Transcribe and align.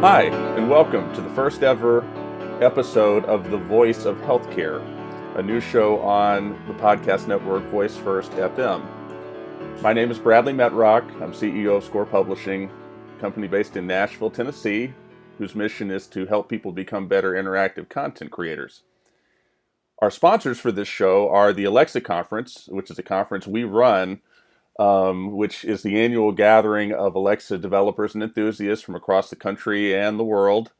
Hi, 0.00 0.22
and 0.56 0.70
welcome 0.70 1.12
to 1.12 1.20
the 1.20 1.28
first 1.28 1.62
ever 1.62 2.02
episode 2.62 3.26
of 3.26 3.50
The 3.50 3.58
Voice 3.58 4.06
of 4.06 4.16
Healthcare, 4.22 4.80
a 5.36 5.42
new 5.42 5.60
show 5.60 6.00
on 6.00 6.52
the 6.66 6.72
podcast 6.72 7.28
network 7.28 7.64
Voice 7.64 7.98
First 7.98 8.30
FM. 8.32 8.82
My 9.82 9.92
name 9.92 10.10
is 10.10 10.18
Bradley 10.18 10.54
Metrock. 10.54 11.04
I'm 11.20 11.34
CEO 11.34 11.76
of 11.76 11.84
Score 11.84 12.06
Publishing, 12.06 12.70
a 13.14 13.20
company 13.20 13.46
based 13.46 13.76
in 13.76 13.86
Nashville, 13.86 14.30
Tennessee, 14.30 14.94
whose 15.36 15.54
mission 15.54 15.90
is 15.90 16.06
to 16.06 16.24
help 16.24 16.48
people 16.48 16.72
become 16.72 17.06
better 17.06 17.32
interactive 17.32 17.90
content 17.90 18.30
creators. 18.30 18.84
Our 19.98 20.10
sponsors 20.10 20.58
for 20.58 20.72
this 20.72 20.88
show 20.88 21.28
are 21.28 21.52
the 21.52 21.64
Alexa 21.64 22.00
Conference, 22.00 22.70
which 22.70 22.90
is 22.90 22.98
a 22.98 23.02
conference 23.02 23.46
we 23.46 23.64
run 23.64 24.22
um, 24.80 25.32
which 25.32 25.62
is 25.62 25.82
the 25.82 26.00
annual 26.00 26.32
gathering 26.32 26.92
of 26.92 27.14
Alexa 27.14 27.58
developers 27.58 28.14
and 28.14 28.22
enthusiasts 28.22 28.82
from 28.82 28.94
across 28.94 29.28
the 29.28 29.36
country 29.36 29.94
and 29.94 30.18
the 30.18 30.24
world. 30.24 30.72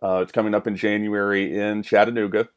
Uh, 0.00 0.20
it's 0.22 0.30
coming 0.30 0.54
up 0.54 0.68
in 0.68 0.76
January 0.76 1.58
in 1.58 1.82
Chattanooga. 1.82 2.48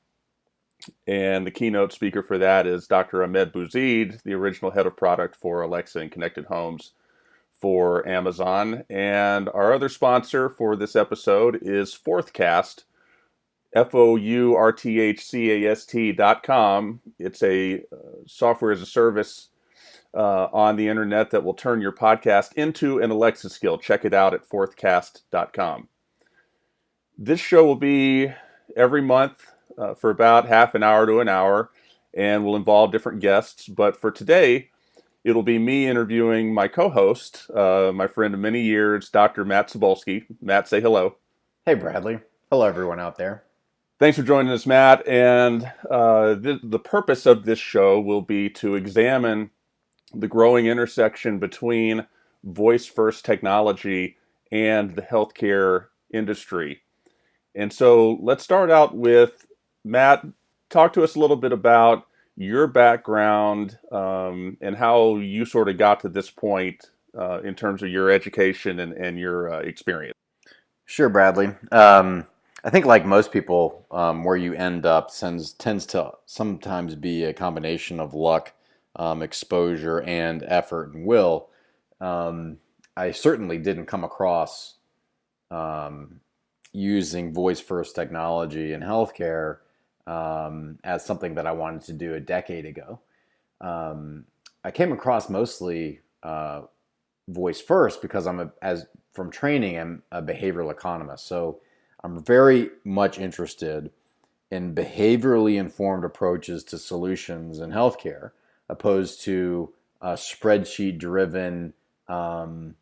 And 1.07 1.45
the 1.45 1.51
keynote 1.51 1.91
speaker 1.91 2.21
for 2.21 2.37
that 2.37 2.67
is 2.67 2.85
Dr. 2.85 3.23
Ahmed 3.23 3.51
Bouzid, 3.51 4.21
the 4.21 4.35
original 4.35 4.69
head 4.69 4.85
of 4.85 4.95
product 4.95 5.35
for 5.35 5.63
Alexa 5.63 5.99
and 5.99 6.11
connected 6.11 6.45
homes 6.45 6.91
for 7.59 8.07
Amazon. 8.07 8.83
And 8.91 9.49
our 9.49 9.73
other 9.73 9.89
sponsor 9.89 10.49
for 10.49 10.75
this 10.75 10.95
episode 10.95 11.57
is 11.63 11.97
Fourthcast, 11.97 12.83
F 13.73 13.95
O 13.95 14.15
U 14.17 14.55
R 14.55 14.71
T 14.71 14.99
H 14.99 15.25
C 15.25 15.51
A 15.65 15.71
S 15.71 15.83
T 15.85 16.11
dot 16.11 16.43
com. 16.43 17.01
It's 17.17 17.41
a 17.41 17.79
uh, 17.91 18.21
software 18.27 18.71
as 18.71 18.81
a 18.83 18.85
service 18.85 19.49
uh, 20.13 20.47
on 20.51 20.75
the 20.75 20.87
internet 20.87 21.31
that 21.31 21.43
will 21.43 21.53
turn 21.53 21.81
your 21.81 21.91
podcast 21.91 22.53
into 22.53 22.99
an 22.99 23.11
Alexa 23.11 23.49
skill. 23.49 23.77
Check 23.77 24.05
it 24.05 24.13
out 24.13 24.33
at 24.33 24.47
fourthcast.com. 24.47 25.87
This 27.17 27.39
show 27.39 27.65
will 27.65 27.75
be 27.75 28.31
every 28.75 29.01
month 29.01 29.45
uh, 29.77 29.93
for 29.93 30.09
about 30.09 30.47
half 30.47 30.75
an 30.75 30.83
hour 30.83 31.05
to 31.05 31.19
an 31.19 31.29
hour 31.29 31.71
and 32.13 32.43
will 32.43 32.55
involve 32.55 32.91
different 32.91 33.19
guests. 33.19 33.67
But 33.67 33.99
for 33.99 34.11
today, 34.11 34.69
it'll 35.23 35.43
be 35.43 35.59
me 35.59 35.87
interviewing 35.87 36.53
my 36.53 36.67
co 36.67 36.89
host, 36.89 37.49
uh, 37.53 37.91
my 37.93 38.07
friend 38.07 38.33
of 38.33 38.39
many 38.39 38.61
years, 38.61 39.09
Dr. 39.09 39.45
Matt 39.45 39.69
Cybulsky. 39.69 40.25
Matt, 40.41 40.67
say 40.67 40.81
hello. 40.81 41.17
Hey, 41.65 41.75
Bradley. 41.75 42.19
Hello, 42.49 42.65
everyone 42.65 42.99
out 42.99 43.17
there. 43.17 43.43
Thanks 43.99 44.17
for 44.17 44.23
joining 44.23 44.51
us, 44.51 44.65
Matt. 44.65 45.05
And 45.05 45.69
uh, 45.91 46.35
the, 46.35 46.59
the 46.63 46.79
purpose 46.79 47.25
of 47.25 47.43
this 47.43 47.59
show 47.59 47.99
will 47.99 48.21
be 48.21 48.49
to 48.51 48.75
examine 48.75 49.51
the 50.13 50.27
growing 50.27 50.65
intersection 50.67 51.39
between 51.39 52.05
voice 52.43 52.85
first 52.85 53.25
technology 53.25 54.17
and 54.51 54.95
the 54.95 55.01
healthcare 55.01 55.87
industry. 56.13 56.81
And 57.55 57.71
so 57.71 58.17
let's 58.21 58.43
start 58.43 58.71
out 58.71 58.95
with 58.95 59.45
Matt. 59.83 60.25
Talk 60.69 60.93
to 60.93 61.03
us 61.03 61.15
a 61.15 61.19
little 61.19 61.35
bit 61.35 61.51
about 61.51 62.05
your 62.37 62.67
background 62.67 63.77
um, 63.91 64.57
and 64.61 64.75
how 64.75 65.17
you 65.17 65.45
sort 65.45 65.67
of 65.67 65.77
got 65.77 65.99
to 66.01 66.09
this 66.09 66.29
point 66.29 66.91
uh, 67.17 67.41
in 67.41 67.55
terms 67.55 67.83
of 67.83 67.89
your 67.89 68.09
education 68.09 68.79
and, 68.79 68.93
and 68.93 69.19
your 69.19 69.51
uh, 69.53 69.59
experience. 69.59 70.13
Sure, 70.85 71.09
Bradley. 71.09 71.49
Um, 71.71 72.25
I 72.63 72.69
think, 72.69 72.85
like 72.85 73.05
most 73.05 73.31
people, 73.31 73.85
um, 73.91 74.23
where 74.23 74.35
you 74.35 74.53
end 74.53 74.85
up 74.85 75.13
tends, 75.13 75.53
tends 75.53 75.85
to 75.87 76.11
sometimes 76.25 76.95
be 76.95 77.23
a 77.23 77.33
combination 77.33 77.99
of 77.99 78.13
luck 78.13 78.53
um, 78.99 79.23
exposure 79.23 80.01
and 80.01 80.43
effort 80.45 80.93
and 80.93 81.05
will, 81.05 81.49
um, 82.01 82.57
I 82.95 83.11
certainly 83.11 83.57
didn't 83.57 83.85
come 83.85 84.03
across 84.03 84.75
um, 85.49 86.19
using 86.73 87.33
voice 87.33 87.61
first 87.61 87.95
technology 87.95 88.73
in 88.73 88.81
healthcare 88.81 89.59
um, 90.05 90.77
as 90.83 91.05
something 91.05 91.35
that 91.35 91.47
I 91.47 91.53
wanted 91.53 91.83
to 91.83 91.93
do 91.93 92.13
a 92.13 92.19
decade 92.19 92.65
ago. 92.65 92.99
Um, 93.61 94.25
I 94.65 94.71
came 94.71 94.91
across 94.91 95.29
mostly 95.29 96.01
uh, 96.21 96.63
voice 97.29 97.61
first 97.61 98.01
because 98.01 98.27
I'm 98.27 98.41
a, 98.41 98.51
as 98.61 98.85
from 99.13 99.31
training 99.31 99.77
I'm 99.77 100.03
a 100.11 100.21
behavioral 100.21 100.71
economist, 100.71 101.25
so 101.25 101.61
I'm 102.03 102.23
very 102.23 102.69
much 102.83 103.17
interested 103.17 103.91
in 104.51 104.75
behaviorally 104.75 105.57
informed 105.57 106.03
approaches 106.03 106.65
to 106.65 106.77
solutions 106.77 107.59
in 107.59 107.71
healthcare 107.71 108.31
opposed 108.69 109.21
to 109.23 109.73
a 110.01 110.13
spreadsheet 110.13 110.97
driven, 110.97 111.73
um, 112.07 112.75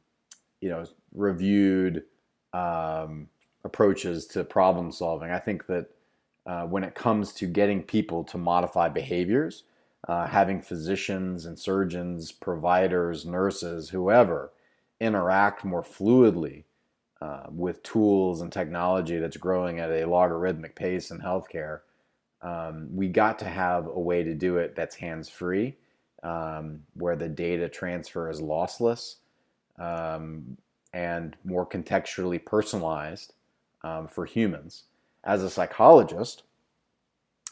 you 0.61 0.69
know, 0.69 0.85
reviewed 1.13 2.03
um, 2.53 3.27
approaches 3.63 4.25
to 4.27 4.43
problem 4.43 4.91
solving. 4.91 5.31
I 5.31 5.39
think 5.39 5.67
that 5.67 5.89
uh, 6.45 6.63
when 6.65 6.83
it 6.83 6.95
comes 6.95 7.33
to 7.33 7.45
getting 7.45 7.83
people 7.83 8.23
to 8.25 8.37
modify 8.37 8.89
behaviors, 8.89 9.63
uh, 10.07 10.27
having 10.27 10.61
physicians 10.61 11.45
and 11.45 11.59
surgeons, 11.59 12.31
providers, 12.31 13.25
nurses, 13.25 13.89
whoever 13.89 14.51
interact 14.99 15.65
more 15.65 15.83
fluidly 15.83 16.63
uh, 17.21 17.43
with 17.49 17.83
tools 17.83 18.41
and 18.41 18.51
technology 18.51 19.17
that's 19.19 19.37
growing 19.37 19.79
at 19.79 19.91
a 19.91 20.05
logarithmic 20.05 20.75
pace 20.75 21.11
in 21.11 21.19
healthcare, 21.19 21.81
um, 22.41 22.87
we 22.91 23.07
got 23.07 23.39
to 23.39 23.45
have 23.45 23.87
a 23.87 23.99
way 23.99 24.23
to 24.23 24.33
do 24.33 24.57
it 24.57 24.75
that's 24.75 24.95
hands 24.95 25.29
free, 25.29 25.75
um, 26.23 26.83
where 26.93 27.15
the 27.15 27.27
data 27.27 27.67
transfer 27.67 28.29
is 28.29 28.41
lossless 28.41 29.15
um, 29.79 30.57
and 30.93 31.35
more 31.43 31.65
contextually 31.65 32.43
personalized 32.43 33.33
um, 33.83 34.07
for 34.07 34.25
humans. 34.25 34.83
As 35.23 35.43
a 35.43 35.49
psychologist, 35.49 36.43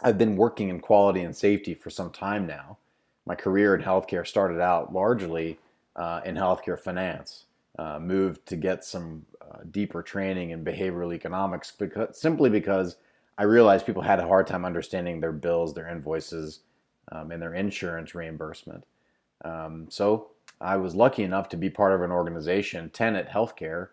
I've 0.03 0.17
been 0.17 0.35
working 0.35 0.69
in 0.69 0.79
quality 0.79 1.21
and 1.21 1.35
safety 1.35 1.73
for 1.73 1.89
some 1.89 2.11
time 2.11 2.45
now. 2.45 2.77
My 3.25 3.35
career 3.35 3.75
in 3.75 3.81
healthcare 3.81 4.27
started 4.27 4.61
out 4.61 4.93
largely 4.93 5.57
uh, 5.95 6.21
in 6.25 6.35
healthcare 6.35 6.79
finance. 6.79 7.45
Uh, 7.77 7.99
moved 7.99 8.45
to 8.45 8.55
get 8.55 8.85
some 8.85 9.25
uh, 9.41 9.57
deeper 9.71 10.01
training 10.01 10.51
in 10.51 10.63
behavioral 10.63 11.13
economics 11.13 11.71
because 11.71 12.17
simply 12.17 12.49
because 12.49 12.95
I 13.37 13.43
realized 13.43 13.85
people 13.85 14.01
had 14.01 14.19
a 14.19 14.27
hard 14.27 14.47
time 14.47 14.65
understanding 14.65 15.19
their 15.19 15.31
bills, 15.31 15.73
their 15.73 15.89
invoices, 15.89 16.61
um, 17.11 17.31
and 17.31 17.41
their 17.41 17.53
insurance 17.53 18.15
reimbursement. 18.15 18.85
Um, 19.43 19.87
so 19.89 20.29
I 20.61 20.77
was 20.77 20.95
lucky 20.95 21.23
enough 21.23 21.49
to 21.49 21.57
be 21.57 21.69
part 21.69 21.93
of 21.93 22.01
an 22.01 22.11
organization, 22.11 22.89
Tenet 22.89 23.27
Healthcare, 23.27 23.89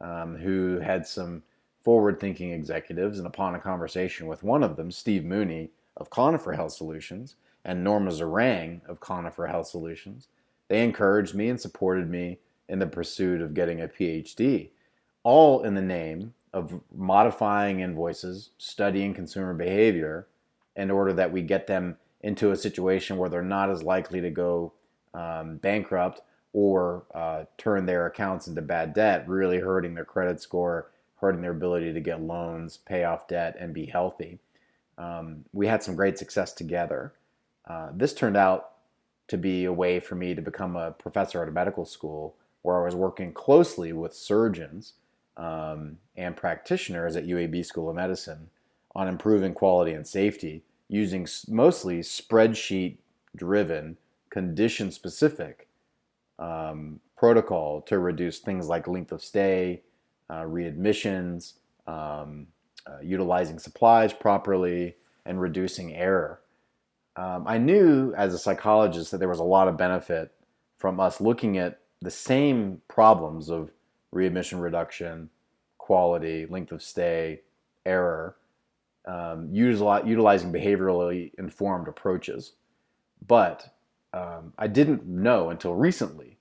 um, 0.00 0.36
who 0.36 0.80
had 0.80 1.06
some 1.06 1.42
forward-thinking 1.82 2.52
executives. 2.52 3.18
And 3.18 3.26
upon 3.26 3.54
a 3.54 3.60
conversation 3.60 4.26
with 4.26 4.42
one 4.42 4.62
of 4.62 4.76
them, 4.76 4.90
Steve 4.90 5.24
Mooney 5.24 5.70
of 5.96 6.10
Conifer 6.10 6.52
Health 6.52 6.72
Solutions, 6.72 7.36
and 7.64 7.84
Norma 7.84 8.10
Zarang 8.10 8.80
of 8.88 9.00
Conifer 9.00 9.46
Health 9.46 9.66
Solutions, 9.66 10.28
they 10.68 10.82
encouraged 10.82 11.34
me 11.34 11.48
and 11.48 11.60
supported 11.60 12.08
me 12.08 12.38
in 12.68 12.78
the 12.78 12.86
pursuit 12.86 13.42
of 13.42 13.54
getting 13.54 13.82
a 13.82 13.88
PhD, 13.88 14.70
all 15.22 15.62
in 15.62 15.74
the 15.74 15.82
name 15.82 16.34
of 16.52 16.80
modifying 16.94 17.80
invoices, 17.80 18.50
studying 18.58 19.14
consumer 19.14 19.54
behavior, 19.54 20.26
in 20.76 20.90
order 20.90 21.12
that 21.12 21.32
we 21.32 21.42
get 21.42 21.66
them 21.66 21.96
into 22.20 22.50
a 22.50 22.56
situation 22.56 23.16
where 23.16 23.28
they're 23.28 23.42
not 23.42 23.70
as 23.70 23.82
likely 23.82 24.20
to 24.20 24.30
go 24.30 24.72
um, 25.14 25.56
bankrupt 25.56 26.20
or 26.52 27.04
uh, 27.14 27.44
turn 27.56 27.86
their 27.86 28.06
accounts 28.06 28.46
into 28.46 28.62
bad 28.62 28.94
debt, 28.94 29.28
really 29.28 29.58
hurting 29.58 29.94
their 29.94 30.04
credit 30.04 30.40
score, 30.40 30.90
hurting 31.16 31.42
their 31.42 31.50
ability 31.50 31.92
to 31.92 32.00
get 32.00 32.22
loans, 32.22 32.76
pay 32.76 33.04
off 33.04 33.28
debt, 33.28 33.56
and 33.58 33.74
be 33.74 33.86
healthy. 33.86 34.38
Um, 34.96 35.44
we 35.52 35.66
had 35.66 35.82
some 35.82 35.94
great 35.94 36.18
success 36.18 36.52
together. 36.52 37.12
Uh, 37.66 37.90
this 37.92 38.14
turned 38.14 38.36
out 38.36 38.70
to 39.28 39.36
be 39.36 39.64
a 39.64 39.72
way 39.72 40.00
for 40.00 40.14
me 40.14 40.34
to 40.34 40.42
become 40.42 40.74
a 40.74 40.92
professor 40.92 41.42
at 41.42 41.48
a 41.48 41.52
medical 41.52 41.84
school 41.84 42.34
where 42.62 42.80
I 42.80 42.84
was 42.84 42.94
working 42.94 43.32
closely 43.32 43.92
with 43.92 44.14
surgeons 44.14 44.94
um, 45.38 45.96
and 46.16 46.36
practitioners 46.36 47.16
at 47.16 47.26
UAB 47.26 47.64
School 47.64 47.88
of 47.88 47.96
Medicine 47.96 48.50
on 48.94 49.08
improving 49.08 49.54
quality 49.54 49.92
and 49.92 50.06
safety 50.06 50.62
using 50.88 51.26
mostly 51.48 52.00
spreadsheet 52.00 52.96
driven, 53.36 53.96
condition 54.30 54.90
specific 54.90 55.68
um, 56.38 57.00
protocol 57.16 57.80
to 57.82 57.98
reduce 57.98 58.40
things 58.40 58.68
like 58.68 58.88
length 58.88 59.12
of 59.12 59.22
stay, 59.22 59.82
uh, 60.28 60.42
readmissions, 60.42 61.54
um, 61.86 62.46
uh, 62.86 63.00
utilizing 63.02 63.58
supplies 63.58 64.12
properly, 64.12 64.96
and 65.24 65.40
reducing 65.40 65.94
error. 65.94 66.40
Um, 67.16 67.44
I 67.46 67.58
knew 67.58 68.14
as 68.16 68.34
a 68.34 68.38
psychologist 68.38 69.10
that 69.10 69.18
there 69.18 69.28
was 69.28 69.40
a 69.40 69.44
lot 69.44 69.68
of 69.68 69.76
benefit 69.76 70.32
from 70.78 71.00
us 71.00 71.20
looking 71.20 71.58
at 71.58 71.80
the 72.00 72.10
same 72.10 72.80
problems 72.88 73.50
of 73.50 73.72
readmission 74.12 74.60
reduction, 74.60 75.30
quality, 75.76 76.46
length 76.46 76.72
of 76.72 76.82
stay, 76.82 77.42
error, 77.86 78.36
um, 79.06 79.48
utilizing 79.52 80.52
behaviorally 80.52 81.32
informed 81.38 81.88
approaches. 81.88 82.52
But 83.26 83.74
um, 84.12 84.52
I 84.58 84.66
didn't 84.66 85.06
know 85.06 85.50
until 85.50 85.74
recently 85.74 86.38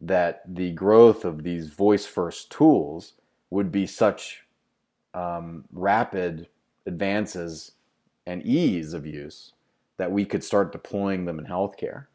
that 0.00 0.42
the 0.46 0.72
growth 0.72 1.24
of 1.24 1.42
these 1.42 1.68
voice 1.68 2.06
first 2.06 2.50
tools 2.50 3.14
would 3.50 3.72
be 3.72 3.86
such 3.86 4.44
um, 5.14 5.64
rapid 5.72 6.48
advances 6.86 7.72
and 8.26 8.42
ease 8.44 8.92
of 8.92 9.06
use 9.06 9.52
that 9.96 10.12
we 10.12 10.24
could 10.24 10.42
start 10.42 10.72
deploying 10.72 11.24
them 11.24 11.38
in 11.38 11.46
healthcare. 11.46 12.06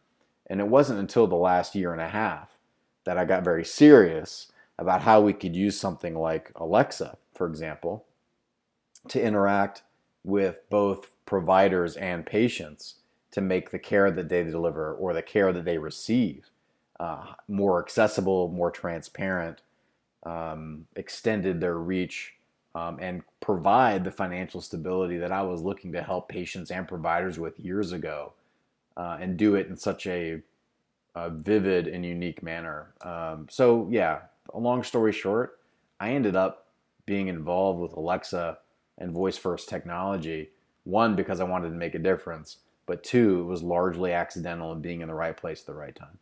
And 0.48 0.60
it 0.60 0.68
wasn't 0.68 1.00
until 1.00 1.28
the 1.28 1.36
last 1.36 1.75
year 1.75 1.94
and 1.94 2.01
a 2.01 2.10
half 2.10 2.57
that 3.06 3.18
I 3.18 3.25
got 3.25 3.44
very 3.44 3.63
serious 3.63 4.51
about 4.80 5.02
how 5.02 5.20
we 5.20 5.34
could 5.34 5.56
use 5.56 5.80
something 5.80 6.16
like 6.16 6.52
Alexa, 6.56 7.18
for 7.36 7.46
example, 7.46 8.06
to 9.10 9.22
interact 9.22 9.84
with 10.24 10.58
both 10.70 11.12
providers 11.26 11.96
and 11.98 12.26
patients 12.26 12.96
to 13.31 13.42
make 13.42 13.70
the 13.70 13.78
care 13.80 14.10
that 14.10 14.30
they 14.30 14.44
deliver 14.44 14.94
or 14.94 15.14
the 15.14 15.22
care 15.22 15.52
that 15.54 15.66
they 15.66 15.78
receive 15.78 16.50
uh, 17.00 17.34
more 17.48 17.81
accessible, 17.84 18.50
more 18.50 18.72
transparent, 18.72 19.62
um, 20.24 20.86
extended 20.96 21.60
their 21.60 21.78
reach, 21.78 22.36
um, 22.75 22.98
and 23.02 23.22
provide 23.42 24.04
the 24.04 24.12
financial 24.12 24.62
stability 24.62 25.18
that 25.18 25.32
I 25.32 25.42
was 25.42 25.62
looking 25.62 25.92
to 25.94 26.02
help 26.02 26.30
patients 26.30 26.72
and 26.72 26.88
providers 26.88 27.38
with 27.38 27.60
years 27.60 27.92
ago, 27.92 28.34
uh, 28.96 29.18
and 29.20 29.38
do 29.38 29.56
it 29.56 29.68
in 29.68 29.78
such 29.78 30.08
a, 30.08 30.42
a 31.16 31.30
vivid 31.30 31.88
and 31.88 32.06
unique 32.06 32.44
manner. 32.44 32.94
Um, 33.02 33.48
so, 33.50 33.88
yeah, 33.92 34.20
a 34.54 34.60
long 34.60 34.84
story 34.84 35.12
short, 35.12 35.60
I 36.00 36.12
ended 36.12 36.36
up 36.36 36.68
being 37.06 37.28
involved 37.28 37.80
with 37.80 37.94
Alexa 37.94 38.60
and 38.98 39.12
voice 39.12 39.38
first 39.38 39.69
technology. 39.69 40.50
One, 40.84 41.16
because 41.16 41.40
I 41.40 41.46
wanted 41.46 41.69
to 41.69 41.75
make 41.75 41.96
a 41.96 42.00
difference, 42.00 42.57
but 42.86 43.04
two, 43.04 43.42
it 43.42 43.46
was 43.46 43.63
largely 43.63 44.13
accidental 44.13 44.72
in 44.72 44.81
being 44.81 45.01
in 45.01 45.07
the 45.07 45.13
right 45.13 45.36
place 45.36 45.62
at 45.62 45.68
the 45.68 45.74
right 45.74 45.96
time. 45.96 46.19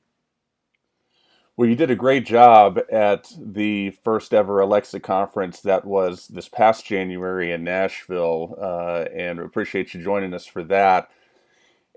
Well, 1.58 1.68
you 1.68 1.76
did 1.76 1.90
a 1.90 1.96
great 1.96 2.24
job 2.24 2.80
at 2.92 3.32
the 3.36 3.90
first 4.04 4.32
ever 4.32 4.60
Alexa 4.60 5.00
conference 5.00 5.62
that 5.62 5.86
was 5.86 6.28
this 6.28 6.48
past 6.48 6.86
January 6.86 7.52
in 7.52 7.64
Nashville, 7.64 8.56
uh, 8.62 9.06
and 9.12 9.40
appreciate 9.40 9.94
you 9.94 10.04
joining 10.04 10.36
us 10.36 10.46
for 10.46 10.64
that. 10.66 11.10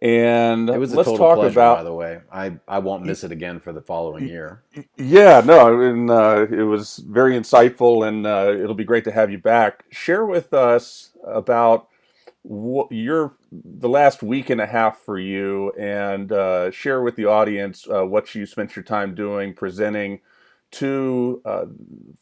And 0.02 0.70
it 0.70 0.79
was 0.79 0.94
a 0.94 0.97
let's 0.97 1.08
total 1.08 1.26
talk 1.26 1.37
pleasure, 1.37 1.52
about. 1.52 1.79
by 1.79 1.82
the 1.85 1.93
way. 1.93 2.20
I, 2.32 2.58
I 2.67 2.79
won't 2.79 3.05
miss 3.05 3.23
it 3.23 3.32
again 3.32 3.61
for 3.61 3.73
the 3.73 3.82
following 3.82 4.26
year. 4.26 4.62
Yeah, 4.97 5.43
no, 5.44 5.79
and 5.82 6.11
uh, 6.11 6.47
it 6.50 6.62
was 6.62 6.97
very 6.99 7.38
insightful, 7.38 8.08
and 8.08 8.26
uh, 8.26 8.55
it'll 8.58 8.75
be 8.75 8.85
great 8.85 9.05
to 9.05 9.12
have 9.12 9.31
you 9.31 9.37
back. 9.37 9.85
Share 9.91 10.25
with 10.25 10.55
us 10.55 11.11
about 11.23 11.88
what 12.43 12.91
your 12.91 13.35
the 13.52 13.88
last 13.88 14.23
week 14.23 14.49
and 14.49 14.61
a 14.61 14.67
half 14.67 15.00
for 15.00 15.19
you, 15.19 15.73
and 15.73 16.32
uh, 16.32 16.70
share 16.70 17.03
with 17.03 17.17
the 17.17 17.26
audience 17.26 17.87
uh, 17.93 18.06
what 18.06 18.35
you 18.35 18.46
spent 18.46 18.75
your 18.76 18.82
time 18.82 19.14
doing, 19.14 19.53
presenting 19.53 20.20
to 20.70 21.43
uh, 21.44 21.67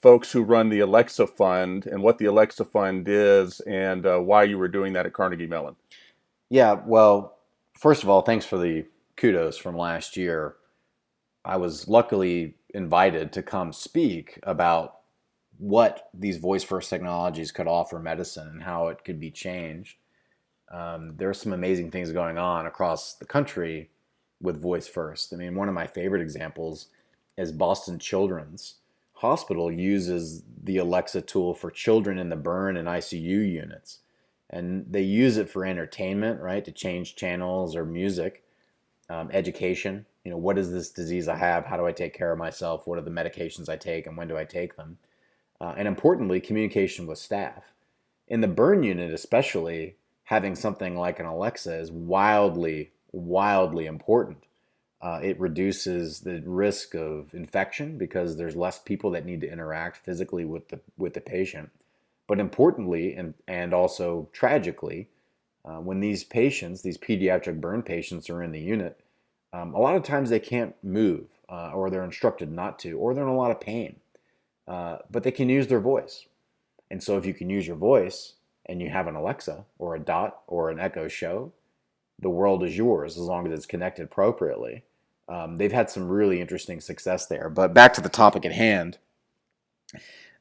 folks 0.03 0.33
who 0.33 0.43
run 0.43 0.69
the 0.69 0.81
Alexa 0.81 1.29
Fund, 1.29 1.87
and 1.87 2.03
what 2.03 2.19
the 2.19 2.25
Alexa 2.25 2.65
Fund 2.65 3.07
is, 3.09 3.61
and 3.61 4.05
uh, 4.05 4.19
why 4.19 4.43
you 4.43 4.59
were 4.59 4.69
doing 4.69 4.95
that 4.95 5.07
at 5.07 5.13
Carnegie 5.13 5.47
Mellon. 5.47 5.77
Yeah, 6.51 6.81
well, 6.85 7.38
first 7.79 8.03
of 8.03 8.09
all, 8.09 8.23
thanks 8.23 8.45
for 8.45 8.59
the 8.59 8.85
kudos 9.17 9.57
from 9.57 9.77
last 9.77 10.17
year. 10.17 10.57
I 11.45 11.57
was 11.57 11.89
luckily 11.89 12.57
invited 12.75 13.33
to 13.33 13.43
come 13.43 13.73
speak 13.73 14.39
about 14.43 14.97
what 15.57 16.09
these 16.13 16.37
voice 16.37 16.63
first 16.63 16.91
technologies 16.91 17.51
could 17.51 17.67
offer 17.67 17.99
medicine 17.99 18.49
and 18.49 18.63
how 18.63 18.89
it 18.89 19.05
could 19.05 19.19
be 19.19 19.31
changed. 19.31 19.97
Um, 20.71 21.15
there 21.17 21.31
are 21.31 21.35
some 21.35 21.53
amazing 21.53 21.91
things 21.91 22.13
going 22.13 22.37
on 22.37 22.67
across 22.67 23.15
the 23.15 23.25
country 23.25 23.91
with 24.41 24.61
voice 24.61 24.87
first. 24.87 25.33
I 25.33 25.37
mean, 25.37 25.55
one 25.55 25.69
of 25.69 25.75
my 25.75 25.87
favorite 25.87 26.23
examples 26.23 26.89
is 27.37 27.53
Boston 27.53 27.99
Children's 27.99 28.75
Hospital 29.19 29.73
uses 29.73 30.45
the 30.63 30.77
Alexa 30.77 31.23
tool 31.23 31.53
for 31.53 31.73
children 31.73 32.21
in 32.21 32.29
the 32.29 32.37
burn 32.37 32.77
and 32.77 32.87
ICU 32.87 33.21
units. 33.51 33.99
And 34.51 34.87
they 34.91 35.03
use 35.03 35.37
it 35.37 35.51
for 35.51 35.65
entertainment, 35.65 36.41
right? 36.41 36.65
To 36.65 36.73
change 36.73 37.17
channels 37.17 37.77
or 37.77 37.85
music, 37.85 38.43
um, 39.11 39.31
education. 39.33 40.07
You 40.25 40.33
know, 40.33 40.39
what 40.39 40.59
is 40.59 40.73
this 40.73 40.91
disease 40.91 41.29
I 41.29 41.37
have? 41.37 41.67
How 41.67 41.77
do 41.77 41.87
I 41.87 41.93
take 41.93 42.15
care 42.15 42.33
of 42.33 42.39
myself? 42.39 42.87
What 42.87 42.99
are 42.99 43.03
the 43.03 43.11
medications 43.11 43.69
I 43.69 43.77
take 43.77 44.07
and 44.07 44.17
when 44.17 44.29
do 44.29 44.37
I 44.37 44.45
take 44.45 44.77
them? 44.77 44.99
Uh, 45.61 45.75
and 45.77 45.89
importantly, 45.89 46.41
communication 46.41 47.07
with 47.07 47.19
staff. 47.19 47.73
In 48.29 48.41
the 48.41 48.49
burn 48.49 48.83
unit, 48.83 49.13
especially, 49.13 49.97
having 50.25 50.55
something 50.55 50.97
like 50.97 51.19
an 51.19 51.27
Alexa 51.27 51.75
is 51.79 51.91
wildly, 51.91 52.93
wildly 53.13 53.87
important. 53.87 54.45
Uh, 55.01 55.21
it 55.23 55.39
reduces 55.41 56.21
the 56.21 56.43
risk 56.45 56.95
of 56.95 57.33
infection 57.33 57.97
because 57.97 58.37
there's 58.37 58.57
less 58.57 58.79
people 58.79 59.11
that 59.13 59.25
need 59.25 59.41
to 59.41 59.51
interact 59.51 59.97
physically 59.97 60.45
with 60.45 60.69
the 60.69 60.81
with 60.97 61.15
the 61.15 61.21
patient. 61.21 61.71
But 62.29 62.39
importantly, 62.39 63.15
and 63.15 63.35
and 63.49 63.75
also 63.75 64.29
tragically, 64.33 65.09
uh, 65.65 65.79
when 65.79 65.99
these 65.99 66.23
patients, 66.23 66.83
these 66.83 66.99
pediatric 66.99 67.61
burn 67.61 67.83
patients, 67.83 68.31
are 68.31 68.43
in 68.43 68.53
the 68.53 68.61
unit, 68.61 69.01
um, 69.53 69.75
a 69.75 69.81
lot 69.81 69.97
of 69.97 70.05
times 70.05 70.31
they 70.31 70.39
can't 70.39 70.77
move, 70.85 71.27
uh, 71.49 71.73
or 71.73 71.91
they're 71.91 72.05
instructed 72.05 72.53
not 72.53 72.79
to, 72.81 72.93
or 72.93 73.15
they're 73.15 73.25
in 73.25 73.31
a 73.31 73.37
lot 73.37 73.51
of 73.51 73.61
pain. 73.61 73.97
Uh, 74.69 74.99
but 75.11 75.25
they 75.25 75.33
can 75.33 75.49
use 75.49 75.67
their 75.67 75.81
voice, 75.81 76.27
and 76.91 77.03
so 77.03 77.17
if 77.19 77.27
you 77.27 77.35
can 77.35 77.51
use 77.51 77.67
your 77.67 77.77
voice, 77.77 78.35
and 78.69 78.83
you 78.83 78.91
have 78.91 79.07
an 79.07 79.17
Alexa 79.17 79.65
or 79.79 79.95
a 79.95 80.01
Dot 80.01 80.43
or 80.47 80.71
an 80.71 80.79
Echo 80.79 81.09
Show, 81.09 81.53
the 82.21 82.29
world 82.29 82.63
is 82.63 82.77
yours 82.77 83.17
as 83.17 83.23
long 83.23 83.47
as 83.47 83.53
it's 83.53 83.67
connected 83.67 84.05
appropriately. 84.05 84.85
Um, 85.29 85.59
they've 85.59 85.73
had 85.73 85.91
some 85.91 86.09
really 86.09 86.41
interesting 86.41 86.81
success 86.81 87.27
there. 87.27 87.49
But 87.49 87.75
back 87.75 87.95
to 87.95 88.01
the 88.01 88.09
topic 88.09 88.45
at 88.45 88.53
hand, 88.53 88.99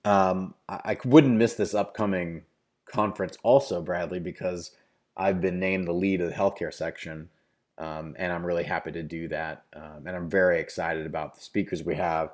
um, 0.06 0.54
I, 0.70 0.80
I 0.86 0.98
wouldn't 1.06 1.38
miss 1.38 1.56
this 1.56 1.74
upcoming 1.74 2.44
conference 2.86 3.38
also, 3.44 3.82
Bradley, 3.82 4.20
because 4.20 4.72
I've 5.16 5.42
been 5.42 5.60
named 5.60 5.88
the 5.88 5.94
lead 5.94 6.22
of 6.22 6.30
the 6.30 6.36
healthcare 6.36 6.74
section. 6.74 7.30
Um, 7.78 8.16
and 8.18 8.32
I'm 8.32 8.46
really 8.46 8.64
happy 8.64 8.92
to 8.92 9.04
do 9.04 9.28
that. 9.28 9.64
Um, 9.76 10.04
and 10.08 10.16
I'm 10.16 10.30
very 10.30 10.60
excited 10.60 11.06
about 11.06 11.36
the 11.36 11.42
speakers 11.42 11.84
we 11.84 11.96
have, 11.96 12.32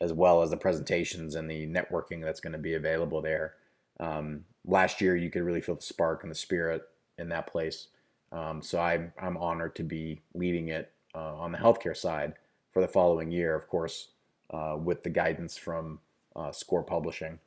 as 0.00 0.12
well 0.12 0.42
as 0.42 0.50
the 0.50 0.56
presentations 0.56 1.34
and 1.34 1.50
the 1.50 1.66
networking 1.66 2.22
that's 2.22 2.40
going 2.40 2.54
to 2.54 2.58
be 2.58 2.74
available 2.74 3.20
there. 3.20 3.54
Um, 4.00 4.44
last 4.66 5.00
year, 5.00 5.16
you 5.16 5.30
could 5.30 5.42
really 5.42 5.60
feel 5.60 5.74
the 5.74 5.82
spark 5.82 6.22
and 6.22 6.30
the 6.30 6.36
spirit 6.36 6.82
in 7.18 7.28
that 7.28 7.46
place. 7.46 7.88
Um, 8.32 8.62
so 8.62 8.80
I'm, 8.80 9.12
I'm 9.20 9.36
honored 9.36 9.76
to 9.76 9.82
be 9.82 10.22
leading 10.34 10.68
it 10.68 10.92
uh, 11.14 11.36
on 11.36 11.52
the 11.52 11.58
healthcare 11.58 11.96
side 11.96 12.34
for 12.72 12.80
the 12.82 12.88
following 12.88 13.30
year, 13.30 13.54
of 13.54 13.68
course, 13.68 14.08
uh, 14.50 14.76
with 14.78 15.02
the 15.02 15.10
guidance 15.10 15.56
from 15.56 16.00
uh, 16.36 16.52
Score 16.52 16.82
Publishing. 16.82 17.38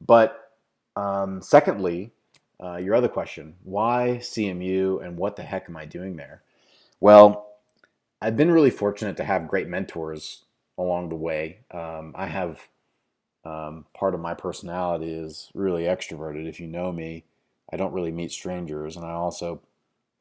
But 0.00 0.50
um, 0.96 1.42
secondly, 1.42 2.12
uh, 2.62 2.76
your 2.76 2.94
other 2.94 3.08
question 3.08 3.54
why 3.62 4.18
CMU 4.20 5.04
and 5.04 5.16
what 5.16 5.36
the 5.36 5.42
heck 5.42 5.68
am 5.68 5.76
I 5.76 5.84
doing 5.84 6.16
there? 6.16 6.42
Well, 7.00 7.52
I've 8.20 8.36
been 8.36 8.50
really 8.50 8.70
fortunate 8.70 9.16
to 9.18 9.24
have 9.24 9.48
great 9.48 9.68
mentors 9.68 10.44
along 10.76 11.10
the 11.10 11.16
way. 11.16 11.60
Um, 11.70 12.12
I 12.16 12.26
have 12.26 12.68
um, 13.44 13.86
part 13.94 14.14
of 14.14 14.20
my 14.20 14.34
personality 14.34 15.12
is 15.12 15.50
really 15.54 15.84
extroverted. 15.84 16.48
If 16.48 16.58
you 16.58 16.66
know 16.66 16.90
me, 16.90 17.24
I 17.72 17.76
don't 17.76 17.92
really 17.92 18.10
meet 18.10 18.32
strangers, 18.32 18.96
and 18.96 19.04
I 19.04 19.12
also 19.12 19.60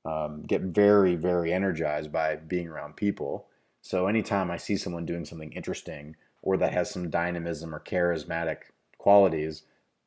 um, 0.05 0.43
get 0.43 0.61
very, 0.61 1.15
very 1.15 1.51
energized 1.51 2.11
by 2.11 2.35
being 2.35 2.67
around 2.67 2.95
people. 2.95 3.47
So 3.81 4.07
anytime 4.07 4.51
I 4.51 4.57
see 4.57 4.77
someone 4.77 5.05
doing 5.05 5.25
something 5.25 5.51
interesting 5.53 6.15
or 6.47 6.55
that 6.55 6.71
has 6.71 6.89
some 6.89 7.09
dynamism 7.09 7.75
or 7.75 7.79
charismatic 7.81 8.59
qualities, 8.97 9.63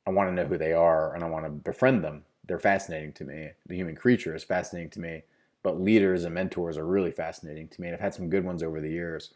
I 0.06 0.10
want 0.10 0.30
to 0.30 0.34
know 0.34 0.46
who 0.46 0.56
they 0.56 0.72
are 0.72 1.14
and 1.14 1.22
I 1.22 1.28
want 1.28 1.44
to 1.44 1.50
befriend 1.50 2.02
them. 2.02 2.22
They're 2.48 2.58
fascinating 2.58 3.12
to 3.12 3.24
me. 3.24 3.50
The 3.66 3.76
human 3.76 3.94
creature 3.94 4.34
is 4.34 4.42
fascinating 4.42 4.88
to 4.92 5.00
me, 5.00 5.24
but 5.62 5.82
leaders 5.82 6.24
and 6.24 6.34
mentors 6.34 6.78
are 6.78 6.86
really 6.86 7.10
fascinating 7.10 7.68
to 7.68 7.80
me. 7.82 7.88
And 7.88 7.94
I've 7.94 8.00
had 8.00 8.14
some 8.14 8.30
good 8.30 8.42
ones 8.42 8.62
over 8.62 8.80
the 8.80 8.88
years. 8.88 9.34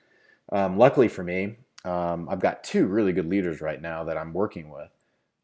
Um, 0.50 0.78
luckily 0.78 1.08
for 1.08 1.22
me, 1.22 1.56
um, 1.84 2.26
I've 2.30 2.40
got 2.40 2.64
two 2.64 2.86
really 2.86 3.12
good 3.12 3.28
leaders 3.28 3.60
right 3.60 3.82
now 3.82 4.04
that 4.04 4.16
I'm 4.16 4.32
working 4.32 4.70
with. 4.70 4.88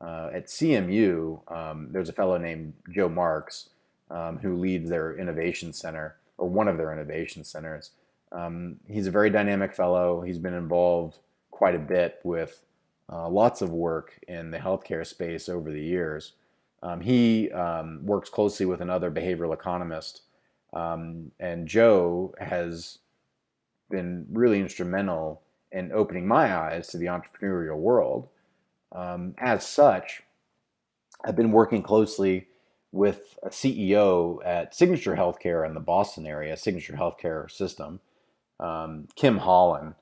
Uh, 0.01 0.31
at 0.33 0.47
CMU, 0.47 1.53
um, 1.53 1.89
there's 1.91 2.09
a 2.09 2.15
fellow 2.15 2.39
named 2.39 2.73
Joe 2.91 3.11
Marks 3.11 3.69
um, 4.11 4.39
who 4.39 4.57
leads 4.57 4.89
their 4.89 5.15
innovation 5.15 5.75
center 5.75 6.17
or 6.39 6.49
one 6.49 6.69
of 6.69 6.79
their 6.79 6.91
innovation 6.91 7.45
centers. 7.45 7.91
Um, 8.33 8.77
he's 8.89 9.07
a 9.07 9.11
very 9.11 9.29
dynamic 9.29 9.75
fellow. 9.75 10.23
He's 10.23 10.39
been 10.39 10.55
involved 10.55 11.19
quite 11.61 11.75
a 11.75 11.79
bit 11.79 12.21
with 12.25 12.65
uh, 13.13 13.29
lots 13.29 13.61
of 13.61 13.69
work 13.71 14.19
in 14.27 14.51
the 14.51 14.57
healthcare 14.57 15.07
space 15.07 15.47
over 15.47 15.71
the 15.71 15.83
years. 15.83 16.33
Um, 16.83 17.03
he 17.03 17.51
um, 17.51 18.01
works 18.03 18.31
closely 18.31 18.65
with 18.65 18.81
another 18.81 19.11
behavioral 19.11 19.53
economist, 19.53 20.23
and 21.39 21.69
Joe 21.69 22.35
has 22.41 23.01
been 23.91 24.25
really 24.33 24.59
instrumental 24.59 25.43
in 25.71 25.93
opening 25.93 26.27
my 26.27 26.57
eyes 26.57 26.89
to 26.89 26.97
the 26.97 27.09
entrepreneurial 27.09 27.77
world. 27.77 28.29
Um, 28.93 29.35
as 29.37 29.67
such, 29.67 30.23
I've 31.23 31.37
been 31.37 31.53
working 31.53 31.83
closely 31.83 32.49
with 32.91 33.39
a 33.43 33.51
CEO 33.51 34.39
at 34.47 34.75
Signature 34.75 35.15
Healthcare 35.15 35.67
in 35.67 35.75
the 35.75 35.81
Boston 35.81 36.27
area, 36.27 36.57
Signature 36.57 36.95
Healthcare 36.95 37.51
System, 37.51 38.01
um, 38.59 39.09
Kim 39.15 39.37
Hollon. 39.37 39.95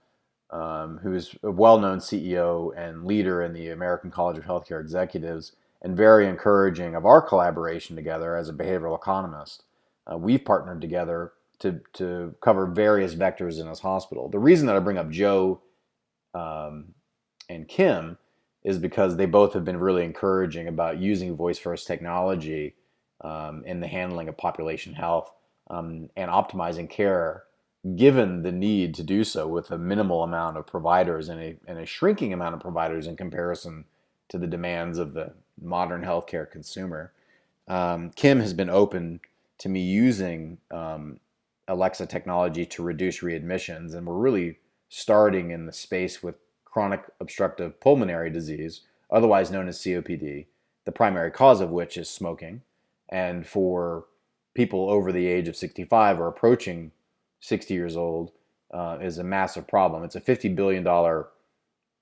Um, 0.51 0.99
who 1.03 1.15
is 1.15 1.35
a 1.43 1.51
well-known 1.51 1.99
CEO 1.99 2.73
and 2.77 3.05
leader 3.05 3.43
in 3.43 3.53
the 3.53 3.69
American 3.69 4.11
College 4.11 4.39
of 4.39 4.45
Healthcare 4.45 4.81
Executives, 4.81 5.53
and 5.83 5.97
very 5.97 6.27
encouraging 6.27 6.95
of 6.95 7.07
our 7.07 7.23
collaboration 7.23 7.95
together 7.97 8.37
as 8.37 8.49
a 8.49 8.53
behavioral 8.53 8.97
economist. 8.97 9.65
Uh, 10.11 10.17
we've 10.17 10.45
partnered 10.45 10.81
together 10.81 11.33
to 11.61 11.81
to 11.93 12.35
cover 12.41 12.67
various 12.67 13.15
vectors 13.15 13.61
in 13.61 13.67
his 13.67 13.81
hospital. 13.81 14.29
The 14.29 14.39
reason 14.39 14.67
that 14.67 14.77
I 14.77 14.81
bring 14.81 14.99
up 14.99 15.11
Joe 15.11 15.61
um, 16.35 16.95
and 17.49 17.69
Kim 17.69 18.19
is 18.65 18.79
because 18.79 19.17
they 19.17 19.27
both 19.27 19.53
have 19.55 19.65
been 19.65 19.79
really 19.79 20.05
encouraging 20.05 20.69
about 20.69 20.99
using 20.99 21.37
voice 21.37 21.59
first 21.59 21.87
technology 21.87 22.75
um, 23.23 23.63
in 23.67 23.81
the 23.81 23.87
handling 23.87 24.29
of 24.29 24.37
population 24.37 24.93
health 24.95 25.33
um, 25.71 26.09
and 26.17 26.31
optimizing 26.31 26.89
care 26.89 27.45
given 27.97 28.43
the 28.43 28.53
need 28.53 28.95
to 28.95 29.03
do 29.03 29.25
so 29.25 29.47
with 29.47 29.71
a 29.71 29.79
minimal 29.79 30.23
amount 30.23 30.57
of 30.57 30.67
providers 30.67 31.29
and 31.29 31.41
a, 31.41 31.57
and 31.67 31.79
a 31.79 31.87
shrinking 31.87 32.33
amount 32.33 32.55
of 32.55 32.61
providers 32.61 33.07
in 33.07 33.17
comparison 33.17 33.85
to 34.29 34.39
the 34.39 34.47
demands 34.47 34.99
of 34.99 35.15
the 35.15 35.33
modern 35.61 36.03
healthcare 36.03 36.51
consumer. 36.51 37.13
Um, 37.67 38.11
Kim 38.11 38.41
has 38.41 38.53
been 38.53 38.71
open 38.71 39.21
to 39.59 39.69
me 39.69 39.81
using 39.81 40.59
um, 40.71 41.21
Alexa 41.67 42.07
technology 42.07 42.65
to 42.67 42.83
reduce 42.83 43.21
readmissions, 43.21 43.95
and 43.95 44.07
we're 44.07 44.15
really 44.15 44.59
starting 44.89 45.51
in 45.51 45.67
the 45.67 45.73
space 45.73 46.23
with 46.23 46.37
chronic 46.65 47.05
obstructive 47.21 47.81
pulmonary 47.81 48.31
disease, 48.31 48.83
otherwise 49.11 49.51
known 49.51 49.69
as 49.69 49.79
COPD, 49.79 50.47
the 50.85 50.93
primary 50.93 51.31
cause 51.31 51.61
of 51.61 51.71
which 51.71 51.97
is 51.97 52.09
smoking. 52.09 52.63
And 53.09 53.47
for 53.47 54.07
people 54.55 54.91
over 54.91 55.13
the 55.13 55.27
age 55.27 55.49
of 55.49 55.57
65 55.57 56.21
or 56.21 56.29
approaching 56.29 56.93
60 57.41 57.75
years 57.75 57.97
old, 57.97 58.33
uh, 58.73 58.99
is 59.01 59.19
a 59.19 59.25
massive 59.25 59.67
problem. 59.67 60.05
It's 60.05 60.17
a 60.17 60.21
$50 60.21 60.55
billion 60.55 60.87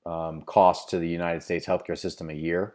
um, 0.04 0.42
cost 0.42 0.88
to 0.90 0.98
the 0.98 1.08
United 1.08 1.42
States 1.42 1.66
healthcare 1.66 1.98
system 1.98 2.30
a 2.30 2.34
year. 2.34 2.74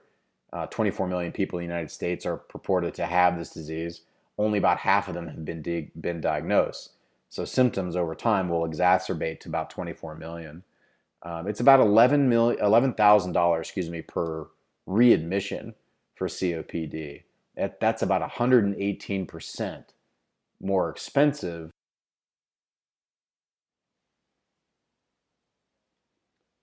Uh, 0.54 0.66
24 0.68 1.08
million 1.08 1.32
people 1.32 1.60
in 1.60 1.66
the 1.66 1.74
United 1.74 1.92
States 1.92 2.26
are 2.26 2.38
purported 2.38 2.94
to 2.94 3.06
have 3.06 3.38
this 3.38 3.52
disease. 3.52 4.02
Only 4.38 4.58
about 4.58 4.80
half 4.80 5.08
of 5.08 5.14
them 5.14 5.28
have 5.28 5.46
been 5.46 5.62
di- 5.62 5.92
been 6.00 6.20
diagnosed. 6.20 6.92
So 7.30 7.46
symptoms 7.46 7.96
over 7.96 8.14
time 8.14 8.50
will 8.50 8.68
exacerbate 8.68 9.40
to 9.42 9.50
about 9.50 9.70
24 9.70 10.16
million. 10.16 10.64
Um, 11.24 11.48
it's 11.48 11.62
about 11.62 11.80
11 11.80 12.28
million, 12.28 12.60
$11,000, 12.62 13.60
excuse 13.60 13.90
me, 13.90 14.02
per 14.02 14.48
readmission 14.86 15.76
for 16.16 16.28
COPD. 16.28 17.24
That, 17.56 17.80
that's 17.80 18.02
about 18.02 18.30
118% 18.30 19.84
more 20.60 20.90
expensive. 20.90 21.71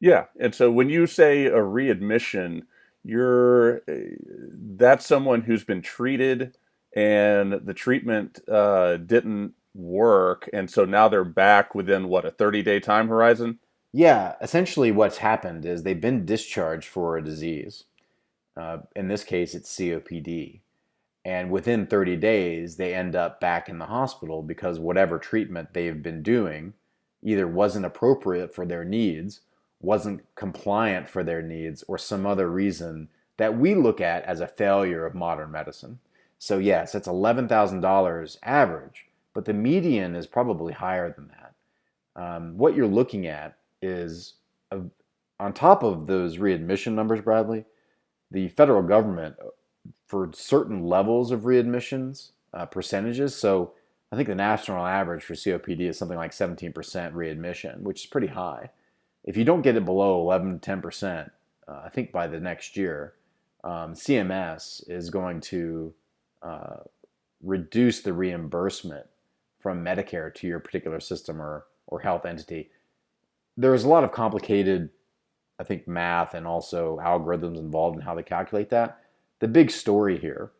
Yeah, 0.00 0.26
and 0.38 0.54
so 0.54 0.70
when 0.70 0.88
you 0.90 1.06
say 1.06 1.46
a 1.46 1.62
readmission, 1.62 2.66
you're 3.04 3.82
that's 4.76 5.06
someone 5.06 5.42
who's 5.42 5.64
been 5.64 5.82
treated 5.82 6.56
and 6.94 7.52
the 7.64 7.74
treatment 7.74 8.40
uh, 8.48 8.96
didn't 8.98 9.54
work, 9.74 10.48
and 10.52 10.70
so 10.70 10.84
now 10.84 11.08
they're 11.08 11.24
back 11.24 11.74
within 11.74 12.08
what 12.08 12.24
a 12.24 12.30
30 12.30 12.62
day 12.62 12.80
time 12.80 13.08
horizon. 13.08 13.58
Yeah, 13.92 14.34
essentially 14.40 14.92
what's 14.92 15.18
happened 15.18 15.64
is 15.64 15.82
they've 15.82 16.00
been 16.00 16.26
discharged 16.26 16.88
for 16.88 17.16
a 17.16 17.24
disease. 17.24 17.84
Uh, 18.56 18.78
in 18.96 19.08
this 19.08 19.24
case, 19.24 19.54
it's 19.54 19.74
COPD. 19.74 20.60
And 21.24 21.50
within 21.50 21.86
30 21.86 22.16
days, 22.16 22.76
they 22.76 22.94
end 22.94 23.16
up 23.16 23.40
back 23.40 23.68
in 23.68 23.78
the 23.78 23.86
hospital 23.86 24.42
because 24.42 24.78
whatever 24.78 25.18
treatment 25.18 25.74
they've 25.74 26.02
been 26.02 26.22
doing 26.22 26.74
either 27.22 27.48
wasn't 27.48 27.86
appropriate 27.86 28.54
for 28.54 28.64
their 28.66 28.84
needs, 28.84 29.40
wasn't 29.80 30.24
compliant 30.34 31.08
for 31.08 31.22
their 31.22 31.42
needs, 31.42 31.84
or 31.88 31.98
some 31.98 32.26
other 32.26 32.50
reason 32.50 33.08
that 33.36 33.56
we 33.56 33.74
look 33.74 34.00
at 34.00 34.24
as 34.24 34.40
a 34.40 34.46
failure 34.46 35.06
of 35.06 35.14
modern 35.14 35.50
medicine. 35.50 35.98
So, 36.38 36.58
yes, 36.58 36.94
it's 36.94 37.08
$11,000 37.08 38.36
average, 38.42 39.06
but 39.34 39.44
the 39.44 39.52
median 39.52 40.14
is 40.14 40.26
probably 40.26 40.72
higher 40.72 41.12
than 41.12 41.28
that. 41.28 41.54
Um, 42.20 42.58
what 42.58 42.74
you're 42.74 42.86
looking 42.86 43.26
at 43.26 43.58
is 43.80 44.34
a, 44.70 44.80
on 45.38 45.52
top 45.52 45.82
of 45.82 46.06
those 46.06 46.38
readmission 46.38 46.94
numbers, 46.94 47.20
Bradley, 47.20 47.64
the 48.30 48.48
federal 48.48 48.82
government 48.82 49.36
uh, 49.40 49.50
for 50.06 50.30
certain 50.32 50.84
levels 50.84 51.30
of 51.30 51.42
readmissions 51.42 52.30
uh, 52.54 52.66
percentages. 52.66 53.36
So 53.36 53.72
I 54.10 54.16
think 54.16 54.28
the 54.28 54.34
national 54.34 54.84
average 54.84 55.22
for 55.22 55.34
COPD 55.34 55.80
is 55.80 55.98
something 55.98 56.16
like 56.16 56.32
17% 56.32 57.14
readmission, 57.14 57.84
which 57.84 58.00
is 58.00 58.06
pretty 58.06 58.28
high. 58.28 58.70
If 59.28 59.36
you 59.36 59.44
don't 59.44 59.62
get 59.62 59.76
it 59.76 59.84
below 59.84 60.20
11 60.22 60.58
to 60.58 60.70
10%, 60.70 61.30
uh, 61.68 61.82
I 61.84 61.88
think 61.90 62.12
by 62.12 62.26
the 62.26 62.40
next 62.40 62.76
year, 62.76 63.14
um, 63.62 63.92
CMS 63.92 64.88
is 64.88 65.10
going 65.10 65.40
to 65.42 65.92
uh, 66.42 66.76
reduce 67.42 68.00
the 68.00 68.12
reimbursement 68.12 69.06
from 69.60 69.84
Medicare 69.84 70.34
to 70.34 70.46
your 70.46 70.60
particular 70.60 70.98
system 70.98 71.42
or, 71.42 71.66
or 71.86 72.00
health 72.00 72.24
entity 72.24 72.70
there's 73.58 73.82
a 73.82 73.88
lot 73.88 74.04
of 74.04 74.12
complicated, 74.12 74.88
I 75.58 75.64
think, 75.64 75.88
math 75.88 76.34
and 76.34 76.46
also 76.46 77.00
algorithms 77.02 77.58
involved 77.58 77.96
in 77.96 78.02
how 78.02 78.14
they 78.14 78.22
calculate 78.22 78.70
that. 78.70 79.00
The 79.40 79.48
big 79.48 79.72
story 79.72 80.16
here 80.16 80.52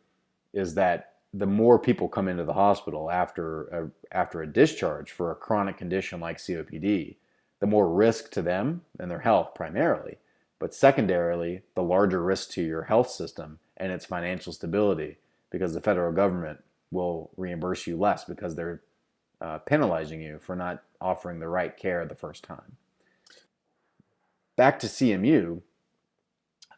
is 0.53 0.75
that 0.75 1.13
the 1.33 1.45
more 1.45 1.79
people 1.79 2.09
come 2.09 2.27
into 2.27 2.43
the 2.43 2.53
hospital 2.53 3.09
after 3.09 3.67
a, 3.67 3.89
after 4.11 4.41
a 4.41 4.47
discharge 4.47 5.11
for 5.11 5.31
a 5.31 5.35
chronic 5.35 5.77
condition 5.77 6.19
like 6.19 6.37
COPD, 6.37 7.15
the 7.59 7.67
more 7.67 7.89
risk 7.89 8.31
to 8.31 8.41
them 8.41 8.81
and 8.99 9.11
their 9.11 9.19
health 9.19 9.53
primarily, 9.53 10.17
but 10.59 10.73
secondarily, 10.73 11.61
the 11.75 11.83
larger 11.83 12.21
risk 12.21 12.51
to 12.51 12.61
your 12.61 12.83
health 12.83 13.09
system 13.09 13.59
and 13.77 13.91
its 13.91 14.05
financial 14.05 14.53
stability 14.53 15.17
because 15.49 15.73
the 15.73 15.81
federal 15.81 16.11
government 16.11 16.63
will 16.91 17.29
reimburse 17.37 17.87
you 17.87 17.97
less 17.97 18.25
because 18.25 18.55
they're 18.55 18.81
uh, 19.41 19.57
penalizing 19.59 20.21
you 20.21 20.39
for 20.39 20.55
not 20.55 20.83
offering 20.99 21.39
the 21.39 21.47
right 21.47 21.77
care 21.77 22.05
the 22.05 22.15
first 22.15 22.43
time. 22.43 22.75
Back 24.57 24.79
to 24.79 24.87
CMU, 24.87 25.61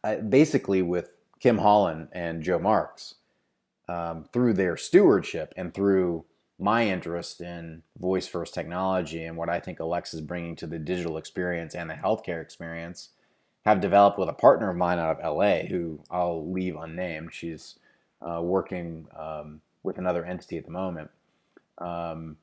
uh, 0.04 0.18
basically 0.18 0.82
with 0.82 1.10
Kim 1.40 1.58
Hollon 1.58 2.08
and 2.12 2.44
Joe 2.44 2.60
Marks, 2.60 3.16
um, 3.88 4.26
through 4.32 4.54
their 4.54 4.78
stewardship 4.78 5.54
and 5.58 5.74
through 5.74 6.24
my 6.62 6.88
interest 6.88 7.42
in 7.42 7.84
voice 8.00 8.28
first 8.28 8.54
technology 8.54 9.24
and 9.24 9.36
what 9.36 9.50
I 9.50 9.60
think 9.60 9.80
Alexa 9.80 10.18
is 10.18 10.22
bringing 10.22 10.56
to 10.58 10.68
the 10.68 10.80
digital 10.80 11.18
experience 11.18 11.74
and 11.74 11.90
the 11.90 11.96
healthcare 11.96 12.42
experience, 12.42 13.10
have 13.66 13.82
developed 13.82 14.18
with 14.18 14.30
a 14.30 14.34
partner 14.34 14.70
of 14.70 14.78
mine 14.78 15.00
out 15.00 15.20
of 15.20 15.38
LA 15.38 15.68
who 15.68 16.00
I'll 16.10 16.52
leave 16.52 16.76
unnamed. 16.76 17.34
She's 17.34 17.78
uh, 18.22 18.42
working 18.42 19.08
um, 19.18 19.62
with 19.84 19.98
another 19.98 20.26
entity 20.26 20.58
at 20.58 20.66
the 20.66 20.72
moment. 20.72 21.10
Um, 21.78 22.38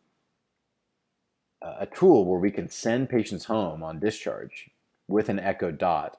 a 1.61 1.87
tool 1.87 2.25
where 2.25 2.39
we 2.39 2.51
can 2.51 2.69
send 2.69 3.09
patients 3.09 3.47
home 3.47 3.83
on 3.83 3.99
discharge 3.99 4.71
with 5.09 5.29
an 5.29 5.41
Echo 5.41 5.73
Dot, 5.73 6.19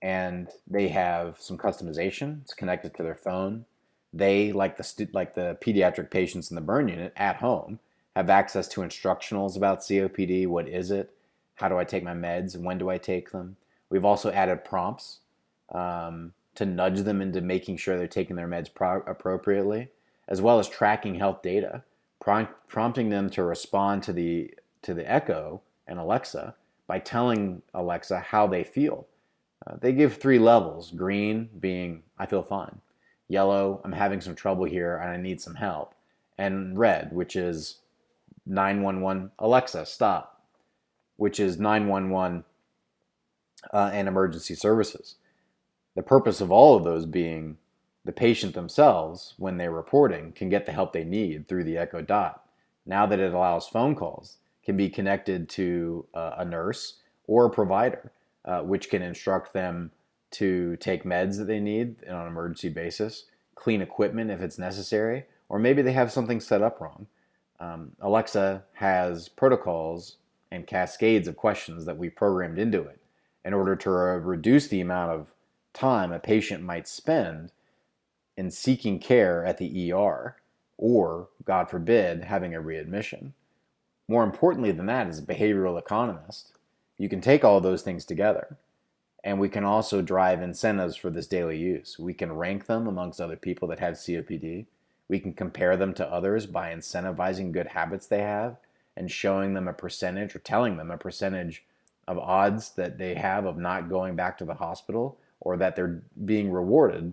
and 0.00 0.48
they 0.66 0.88
have 0.88 1.36
some 1.40 1.58
customization. 1.58 2.42
It's 2.42 2.54
connected 2.54 2.94
to 2.94 3.02
their 3.02 3.16
phone. 3.16 3.64
They, 4.12 4.52
like 4.52 4.76
the 4.76 4.82
stu- 4.82 5.08
like 5.12 5.34
the 5.34 5.58
pediatric 5.60 6.10
patients 6.10 6.50
in 6.50 6.54
the 6.54 6.60
burn 6.60 6.88
unit 6.88 7.12
at 7.16 7.36
home, 7.36 7.78
have 8.16 8.30
access 8.30 8.66
to 8.68 8.80
instructionals 8.80 9.56
about 9.56 9.80
COPD. 9.80 10.46
What 10.46 10.68
is 10.68 10.90
it? 10.90 11.10
How 11.56 11.68
do 11.68 11.78
I 11.78 11.84
take 11.84 12.02
my 12.02 12.14
meds? 12.14 12.56
When 12.56 12.78
do 12.78 12.88
I 12.88 12.98
take 12.98 13.30
them? 13.30 13.56
We've 13.90 14.04
also 14.04 14.30
added 14.30 14.64
prompts 14.64 15.20
um, 15.74 16.32
to 16.54 16.66
nudge 16.66 17.00
them 17.00 17.20
into 17.20 17.40
making 17.40 17.76
sure 17.76 17.96
they're 17.96 18.06
taking 18.06 18.36
their 18.36 18.48
meds 18.48 18.72
pro- 18.72 19.02
appropriately, 19.06 19.88
as 20.26 20.40
well 20.40 20.58
as 20.58 20.68
tracking 20.68 21.14
health 21.16 21.42
data, 21.42 21.82
prom- 22.20 22.48
prompting 22.66 23.10
them 23.10 23.30
to 23.30 23.42
respond 23.42 24.02
to 24.04 24.12
the 24.12 24.54
to 24.82 24.94
the 24.94 25.10
Echo 25.10 25.60
and 25.86 25.98
Alexa 25.98 26.54
by 26.86 26.98
telling 26.98 27.62
Alexa 27.74 28.20
how 28.20 28.46
they 28.46 28.64
feel. 28.64 29.06
Uh, 29.66 29.76
they 29.80 29.92
give 29.92 30.16
three 30.16 30.38
levels 30.38 30.92
green 30.92 31.48
being, 31.60 32.02
I 32.18 32.26
feel 32.26 32.42
fine, 32.42 32.80
yellow, 33.28 33.80
I'm 33.84 33.92
having 33.92 34.20
some 34.20 34.34
trouble 34.34 34.64
here 34.64 34.96
and 34.96 35.10
I 35.10 35.16
need 35.16 35.40
some 35.40 35.54
help, 35.54 35.94
and 36.36 36.78
red, 36.78 37.12
which 37.12 37.36
is 37.36 37.78
911, 38.46 39.30
Alexa, 39.38 39.86
stop, 39.86 40.42
which 41.16 41.38
is 41.38 41.58
911 41.58 42.44
uh, 43.72 43.90
and 43.92 44.08
emergency 44.08 44.54
services. 44.54 45.16
The 45.94 46.02
purpose 46.02 46.40
of 46.40 46.50
all 46.50 46.76
of 46.76 46.84
those 46.84 47.06
being 47.06 47.58
the 48.04 48.12
patient 48.12 48.54
themselves, 48.54 49.34
when 49.36 49.58
they're 49.58 49.70
reporting, 49.70 50.32
can 50.32 50.48
get 50.48 50.64
the 50.64 50.72
help 50.72 50.92
they 50.92 51.04
need 51.04 51.46
through 51.46 51.64
the 51.64 51.76
Echo 51.76 52.00
Dot. 52.00 52.44
Now 52.86 53.04
that 53.04 53.20
it 53.20 53.34
allows 53.34 53.68
phone 53.68 53.94
calls, 53.94 54.38
can 54.64 54.76
be 54.76 54.88
connected 54.88 55.48
to 55.50 56.06
uh, 56.14 56.36
a 56.38 56.44
nurse 56.44 57.00
or 57.26 57.46
a 57.46 57.50
provider, 57.50 58.12
uh, 58.44 58.60
which 58.60 58.88
can 58.88 59.02
instruct 59.02 59.52
them 59.52 59.90
to 60.32 60.76
take 60.76 61.04
meds 61.04 61.38
that 61.38 61.46
they 61.46 61.60
need 61.60 61.96
on 62.08 62.22
an 62.22 62.26
emergency 62.26 62.68
basis, 62.68 63.24
clean 63.54 63.82
equipment 63.82 64.30
if 64.30 64.40
it's 64.40 64.58
necessary, 64.58 65.24
or 65.48 65.58
maybe 65.58 65.82
they 65.82 65.92
have 65.92 66.12
something 66.12 66.40
set 66.40 66.62
up 66.62 66.80
wrong. 66.80 67.06
Um, 67.60 67.92
Alexa 68.00 68.64
has 68.74 69.28
protocols 69.28 70.16
and 70.50 70.66
cascades 70.66 71.28
of 71.28 71.36
questions 71.36 71.84
that 71.84 71.98
we 71.98 72.08
programmed 72.08 72.58
into 72.58 72.82
it 72.82 73.00
in 73.44 73.54
order 73.54 73.74
to 73.76 73.90
reduce 73.90 74.68
the 74.68 74.80
amount 74.80 75.12
of 75.12 75.34
time 75.72 76.12
a 76.12 76.18
patient 76.18 76.62
might 76.62 76.86
spend 76.86 77.52
in 78.36 78.50
seeking 78.50 78.98
care 78.98 79.44
at 79.44 79.58
the 79.58 79.92
ER 79.92 80.36
or, 80.76 81.28
God 81.44 81.68
forbid, 81.68 82.24
having 82.24 82.54
a 82.54 82.60
readmission. 82.60 83.34
More 84.06 84.22
importantly 84.24 84.70
than 84.70 84.86
that, 84.86 85.08
as 85.08 85.18
a 85.18 85.22
behavioral 85.22 85.78
economist, 85.78 86.52
you 86.96 87.08
can 87.08 87.20
take 87.20 87.44
all 87.44 87.60
those 87.60 87.82
things 87.82 88.04
together 88.04 88.56
and 89.24 89.40
we 89.40 89.48
can 89.48 89.64
also 89.64 90.00
drive 90.00 90.42
incentives 90.42 90.96
for 90.96 91.10
this 91.10 91.26
daily 91.26 91.58
use. 91.58 91.98
We 91.98 92.14
can 92.14 92.32
rank 92.32 92.66
them 92.66 92.86
amongst 92.86 93.20
other 93.20 93.36
people 93.36 93.68
that 93.68 93.80
have 93.80 93.94
COPD. 93.94 94.66
We 95.08 95.20
can 95.20 95.32
compare 95.32 95.76
them 95.76 95.94
to 95.94 96.12
others 96.12 96.46
by 96.46 96.72
incentivizing 96.72 97.52
good 97.52 97.68
habits 97.68 98.06
they 98.06 98.20
have 98.20 98.56
and 98.96 99.10
showing 99.10 99.54
them 99.54 99.68
a 99.68 99.72
percentage 99.72 100.34
or 100.34 100.40
telling 100.40 100.76
them 100.76 100.90
a 100.90 100.98
percentage 100.98 101.64
of 102.06 102.18
odds 102.18 102.70
that 102.70 102.98
they 102.98 103.14
have 103.14 103.44
of 103.44 103.56
not 103.56 103.88
going 103.88 104.16
back 104.16 104.38
to 104.38 104.44
the 104.44 104.54
hospital 104.54 105.18
or 105.40 105.56
that 105.56 105.76
they're 105.76 106.02
being 106.24 106.50
rewarded 106.50 107.12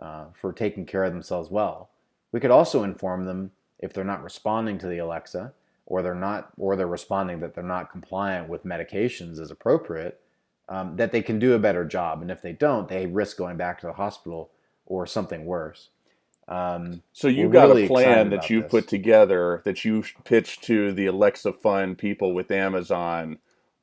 uh, 0.00 0.26
for 0.32 0.52
taking 0.52 0.86
care 0.86 1.04
of 1.04 1.12
themselves 1.12 1.50
well. 1.50 1.90
We 2.32 2.40
could 2.40 2.50
also 2.50 2.82
inform 2.82 3.24
them 3.24 3.52
if 3.78 3.92
they're 3.92 4.04
not 4.04 4.22
responding 4.22 4.78
to 4.78 4.86
the 4.86 4.98
Alexa 4.98 5.52
or 5.86 6.02
they're 6.02 6.14
not 6.14 6.50
or 6.58 6.76
they're 6.76 6.86
responding 6.86 7.40
that 7.40 7.54
they're 7.54 7.64
not 7.64 7.90
compliant 7.90 8.48
with 8.48 8.64
medications 8.64 9.40
as 9.40 9.50
appropriate 9.50 10.20
um, 10.68 10.96
that 10.96 11.12
they 11.12 11.22
can 11.22 11.38
do 11.38 11.54
a 11.54 11.58
better 11.58 11.84
job. 11.84 12.22
And 12.22 12.30
if 12.30 12.42
they 12.42 12.52
don't 12.52 12.88
they 12.88 13.06
risk 13.06 13.36
going 13.36 13.56
back 13.56 13.80
to 13.80 13.86
the 13.86 13.92
hospital 13.92 14.50
or 14.86 15.06
something 15.06 15.44
worse. 15.44 15.88
Um, 16.48 17.02
so 17.12 17.26
you 17.26 17.48
got 17.48 17.68
really 17.68 17.86
a 17.86 17.88
plan 17.88 18.30
that 18.30 18.48
you 18.48 18.62
put 18.62 18.86
together 18.86 19.62
that 19.64 19.84
you 19.84 20.04
pitched 20.22 20.62
to 20.64 20.92
the 20.92 21.06
alexa 21.06 21.52
fund 21.52 21.98
people 21.98 22.34
with 22.34 22.52
amazon 22.52 23.38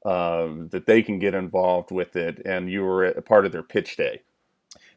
um, 0.05 0.69
that 0.69 0.85
they 0.85 1.03
can 1.03 1.19
get 1.19 1.33
involved 1.33 1.91
with 1.91 2.15
it 2.15 2.41
and 2.45 2.71
you 2.71 2.83
were 2.83 3.03
a 3.03 3.21
part 3.21 3.45
of 3.45 3.51
their 3.51 3.63
pitch 3.63 3.97
day. 3.97 4.21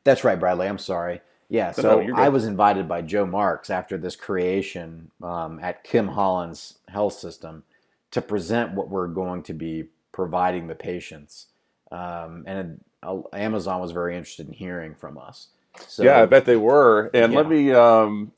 That's 0.04 0.22
right 0.22 0.38
bradley. 0.38 0.68
I'm 0.68 0.78
sorry. 0.78 1.20
Yeah, 1.48 1.70
so 1.72 2.00
no, 2.00 2.16
I 2.16 2.28
was 2.28 2.44
invited 2.44 2.88
by 2.88 3.02
Joe 3.02 3.24
Marks 3.24 3.70
after 3.70 3.96
this 3.96 4.16
creation 4.16 5.12
um, 5.22 5.60
at 5.62 5.84
Kim 5.84 6.08
Hollon's 6.08 6.78
health 6.88 7.12
system 7.14 7.62
to 8.10 8.20
present 8.20 8.72
what 8.72 8.88
we're 8.88 9.06
going 9.06 9.44
to 9.44 9.52
be 9.52 9.84
providing 10.10 10.66
the 10.66 10.74
patients. 10.74 11.46
Um, 11.90 12.44
and 12.46 12.80
uh, 13.02 13.18
Amazon 13.32 13.80
was 13.80 13.92
very 13.92 14.16
interested 14.16 14.46
in 14.46 14.52
hearing 14.52 14.94
from 14.94 15.18
us. 15.18 15.48
So, 15.86 16.02
yeah, 16.02 16.22
I 16.22 16.26
bet 16.26 16.44
they 16.44 16.56
were. 16.56 17.10
And 17.14 17.32
yeah. 17.32 17.38
let 17.38 17.48
me. 17.48 17.72
Um, 17.72 18.32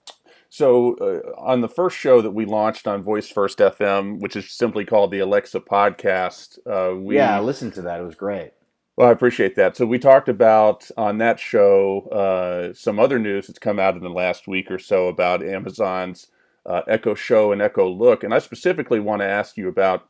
so 0.50 0.94
uh, 0.96 1.40
on 1.40 1.60
the 1.60 1.68
first 1.68 1.96
show 1.96 2.22
that 2.22 2.30
we 2.30 2.46
launched 2.46 2.86
on 2.86 3.02
Voice 3.02 3.28
First 3.28 3.58
FM, 3.58 4.18
which 4.20 4.34
is 4.34 4.50
simply 4.50 4.84
called 4.84 5.10
the 5.10 5.18
Alexa 5.18 5.60
Podcast, 5.60 6.58
uh, 6.66 6.96
we 6.96 7.16
yeah, 7.16 7.36
I 7.36 7.40
listened 7.40 7.74
to 7.74 7.82
that. 7.82 8.00
It 8.00 8.04
was 8.04 8.14
great. 8.14 8.52
Well, 8.96 9.08
I 9.08 9.12
appreciate 9.12 9.54
that. 9.56 9.76
So 9.76 9.86
we 9.86 9.98
talked 9.98 10.28
about 10.28 10.90
on 10.96 11.18
that 11.18 11.38
show 11.38 12.08
uh, 12.08 12.74
some 12.74 12.98
other 12.98 13.18
news 13.18 13.46
that's 13.46 13.58
come 13.58 13.78
out 13.78 13.94
in 13.94 14.02
the 14.02 14.08
last 14.08 14.48
week 14.48 14.70
or 14.72 14.78
so 14.78 15.06
about 15.06 15.44
Amazon's 15.44 16.26
uh, 16.66 16.82
Echo 16.88 17.14
Show 17.14 17.52
and 17.52 17.62
Echo 17.62 17.88
Look, 17.88 18.24
and 18.24 18.34
I 18.34 18.40
specifically 18.40 18.98
want 18.98 19.22
to 19.22 19.28
ask 19.28 19.56
you 19.56 19.68
about 19.68 20.08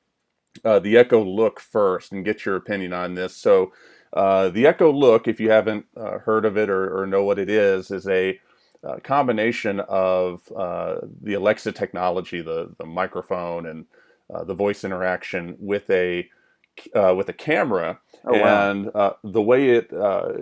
uh, 0.64 0.78
the 0.78 0.96
Echo 0.96 1.24
Look 1.24 1.60
first 1.60 2.12
and 2.12 2.24
get 2.24 2.44
your 2.44 2.56
opinion 2.56 2.92
on 2.92 3.14
this. 3.14 3.36
So 3.36 3.72
uh, 4.12 4.48
the 4.48 4.66
Echo 4.66 4.92
Look, 4.92 5.28
if 5.28 5.40
you 5.40 5.50
haven't 5.50 5.86
uh, 5.96 6.18
heard 6.18 6.44
of 6.44 6.56
it 6.56 6.70
or, 6.70 7.02
or, 7.02 7.06
know 7.06 7.24
what 7.24 7.38
it 7.38 7.50
is, 7.50 7.90
is 7.90 8.08
a 8.08 8.38
uh, 8.82 8.96
combination 9.02 9.80
of 9.80 10.42
the 10.46 11.34
Alexa 11.34 11.72
technology, 11.72 12.40
the 12.40 12.74
the 12.78 12.86
microphone 12.86 13.66
and 13.66 13.86
the 14.46 14.54
voice 14.54 14.84
interaction 14.84 15.56
with 15.58 15.90
a 15.90 16.28
with 16.94 17.28
a 17.28 17.32
camera 17.32 17.98
Oh, 18.24 18.34
and 18.34 18.86
wow. 18.86 18.90
uh, 18.94 19.12
the 19.24 19.42
way 19.42 19.70
it 19.70 19.92
uh, 19.92 20.32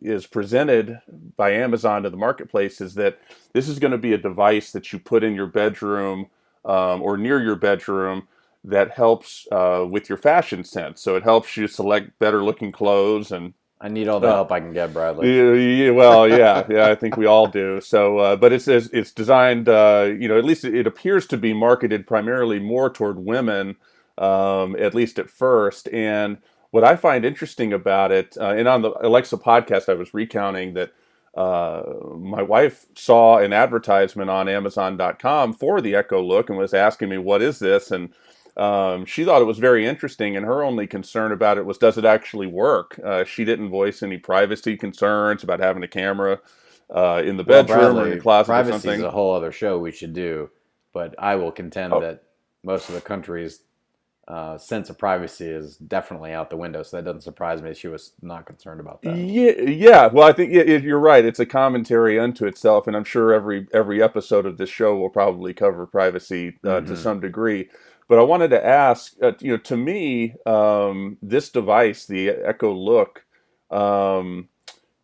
is 0.00 0.26
presented 0.26 1.00
by 1.36 1.52
Amazon 1.52 2.02
to 2.04 2.10
the 2.10 2.16
marketplace 2.16 2.80
is 2.80 2.94
that 2.94 3.18
this 3.52 3.68
is 3.68 3.78
going 3.78 3.92
to 3.92 3.98
be 3.98 4.12
a 4.12 4.18
device 4.18 4.72
that 4.72 4.92
you 4.92 4.98
put 4.98 5.24
in 5.24 5.34
your 5.34 5.46
bedroom 5.46 6.28
um, 6.64 7.02
or 7.02 7.16
near 7.16 7.42
your 7.42 7.56
bedroom 7.56 8.28
that 8.64 8.92
helps 8.92 9.46
uh, 9.52 9.86
with 9.88 10.08
your 10.08 10.18
fashion 10.18 10.64
sense. 10.64 11.00
So 11.02 11.16
it 11.16 11.22
helps 11.22 11.56
you 11.56 11.66
select 11.66 12.18
better 12.18 12.42
looking 12.42 12.72
clothes 12.72 13.32
and. 13.32 13.54
I 13.82 13.88
need 13.88 14.08
all 14.08 14.20
the 14.20 14.28
uh, 14.28 14.34
help 14.34 14.52
I 14.52 14.60
can 14.60 14.74
get, 14.74 14.92
Bradley. 14.92 15.34
Yeah, 15.34 15.54
yeah, 15.54 15.90
well, 15.92 16.28
yeah, 16.28 16.66
yeah, 16.68 16.88
I 16.88 16.94
think 16.94 17.16
we 17.16 17.24
all 17.24 17.46
do. 17.46 17.80
So, 17.80 18.18
uh, 18.18 18.36
but 18.36 18.52
it's 18.52 18.68
it's 18.68 19.10
designed, 19.10 19.70
uh, 19.70 20.10
you 20.18 20.28
know, 20.28 20.36
at 20.36 20.44
least 20.44 20.66
it 20.66 20.86
appears 20.86 21.26
to 21.28 21.38
be 21.38 21.54
marketed 21.54 22.06
primarily 22.06 22.58
more 22.58 22.90
toward 22.90 23.20
women, 23.20 23.76
um, 24.18 24.76
at 24.76 24.92
least 24.94 25.18
at 25.18 25.30
first, 25.30 25.88
and 25.94 26.36
what 26.70 26.84
I 26.84 26.96
find 26.96 27.24
interesting 27.24 27.72
about 27.72 28.12
it, 28.12 28.36
uh, 28.38 28.50
and 28.50 28.68
on 28.68 28.82
the 28.82 28.92
Alexa 29.04 29.36
podcast, 29.38 29.88
I 29.88 29.94
was 29.94 30.14
recounting 30.14 30.74
that 30.74 30.92
uh, 31.34 31.82
my 32.16 32.42
wife 32.42 32.86
saw 32.94 33.38
an 33.38 33.52
advertisement 33.52 34.30
on 34.30 34.48
Amazon.com 34.48 35.52
for 35.54 35.80
the 35.80 35.94
Echo 35.94 36.22
Look 36.22 36.48
and 36.48 36.58
was 36.58 36.74
asking 36.74 37.08
me, 37.08 37.18
"What 37.18 37.42
is 37.42 37.58
this?" 37.58 37.90
and 37.90 38.10
um, 38.60 39.06
she 39.06 39.24
thought 39.24 39.40
it 39.40 39.46
was 39.46 39.58
very 39.58 39.86
interesting, 39.86 40.36
and 40.36 40.44
her 40.44 40.62
only 40.62 40.86
concern 40.86 41.32
about 41.32 41.56
it 41.56 41.64
was, 41.64 41.78
does 41.78 41.96
it 41.96 42.04
actually 42.04 42.46
work? 42.46 43.00
Uh, 43.02 43.24
she 43.24 43.44
didn't 43.44 43.70
voice 43.70 44.02
any 44.02 44.18
privacy 44.18 44.76
concerns 44.76 45.42
about 45.42 45.60
having 45.60 45.82
a 45.82 45.88
camera 45.88 46.40
uh, 46.94 47.22
in 47.24 47.38
the 47.38 47.44
bedroom 47.44 47.78
well, 47.78 47.92
Bradley, 47.94 48.02
or 48.02 48.12
in 48.12 48.18
the 48.18 48.22
closet 48.22 48.48
privacy 48.48 48.68
or 48.68 48.72
something. 48.72 49.00
is 49.00 49.04
a 49.04 49.10
whole 49.10 49.34
other 49.34 49.50
show 49.50 49.78
we 49.78 49.92
should 49.92 50.12
do, 50.12 50.50
but 50.92 51.14
I 51.18 51.36
will 51.36 51.52
contend 51.52 51.94
oh. 51.94 52.00
that 52.00 52.24
most 52.62 52.90
of 52.90 52.94
the 52.94 53.00
country's 53.00 53.60
uh, 54.28 54.58
sense 54.58 54.90
of 54.90 54.98
privacy 54.98 55.46
is 55.46 55.76
definitely 55.76 56.32
out 56.32 56.50
the 56.50 56.56
window. 56.56 56.82
So 56.82 56.98
that 56.98 57.04
doesn't 57.04 57.22
surprise 57.22 57.62
me. 57.62 57.72
She 57.72 57.88
was 57.88 58.12
not 58.20 58.44
concerned 58.44 58.78
about 58.78 59.00
that. 59.02 59.16
Yeah, 59.16 59.52
yeah. 59.62 60.06
Well, 60.06 60.28
I 60.28 60.32
think 60.32 60.52
you're 60.52 61.00
right. 61.00 61.24
It's 61.24 61.40
a 61.40 61.46
commentary 61.46 62.18
unto 62.18 62.44
itself, 62.44 62.86
and 62.86 62.94
I'm 62.94 63.04
sure 63.04 63.32
every 63.32 63.66
every 63.72 64.02
episode 64.02 64.44
of 64.44 64.58
this 64.58 64.68
show 64.68 64.96
will 64.96 65.08
probably 65.08 65.54
cover 65.54 65.86
privacy 65.86 66.58
uh, 66.62 66.68
mm-hmm. 66.68 66.86
to 66.88 66.96
some 66.96 67.20
degree. 67.20 67.70
But 68.10 68.18
I 68.18 68.22
wanted 68.22 68.50
to 68.50 68.66
ask, 68.66 69.14
uh, 69.22 69.32
you 69.40 69.52
know, 69.52 69.56
to 69.58 69.76
me, 69.78 70.34
um, 70.44 71.16
this 71.22 71.48
device, 71.48 72.06
the 72.06 72.30
Echo 72.30 72.74
Look, 72.74 73.24
um, 73.70 74.48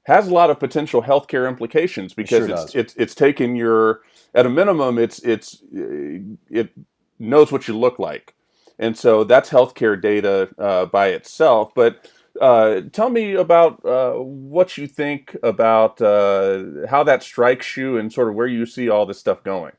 has 0.03 0.29
a 0.29 0.35
lot 0.35 0.51
of 0.51 0.61
potential 0.61 1.03
healthcare 1.03 1.49
implications 1.49 2.13
because 2.13 2.45
it 2.45 2.49
sure 2.49 2.65
it's, 2.65 2.75
it's 2.75 2.95
it's 2.97 3.15
taken 3.15 3.57
your 3.57 4.03
at 4.35 4.45
a 4.45 4.51
minimum, 4.51 4.99
it's 4.99 5.21
it's 5.21 5.63
it 5.73 6.71
knows 7.19 7.51
what 7.51 7.69
you 7.69 7.79
look 7.79 7.99
like 7.99 8.35
and 8.79 8.97
so 8.97 9.25
that's 9.25 9.49
healthcare 9.51 10.01
data 10.01 10.49
uh, 10.59 10.87
by 10.87 11.09
itself. 11.09 11.73
But 11.75 12.11
uh, 12.41 12.83
tell 12.93 13.09
me 13.09 13.35
about 13.35 13.85
uh, 13.85 14.13
what 14.15 14.77
you 14.77 14.87
think 14.87 15.37
about 15.43 16.01
uh, 16.03 16.87
how 16.89 17.03
that 17.05 17.23
strikes 17.23 17.77
you 17.77 17.97
and 17.97 18.13
sort 18.13 18.29
of 18.29 18.35
where 18.35 18.47
you 18.47 18.67
see 18.67 18.89
all 18.89 19.07
this 19.07 19.19
stuff 19.19 19.43
going. 19.43 19.73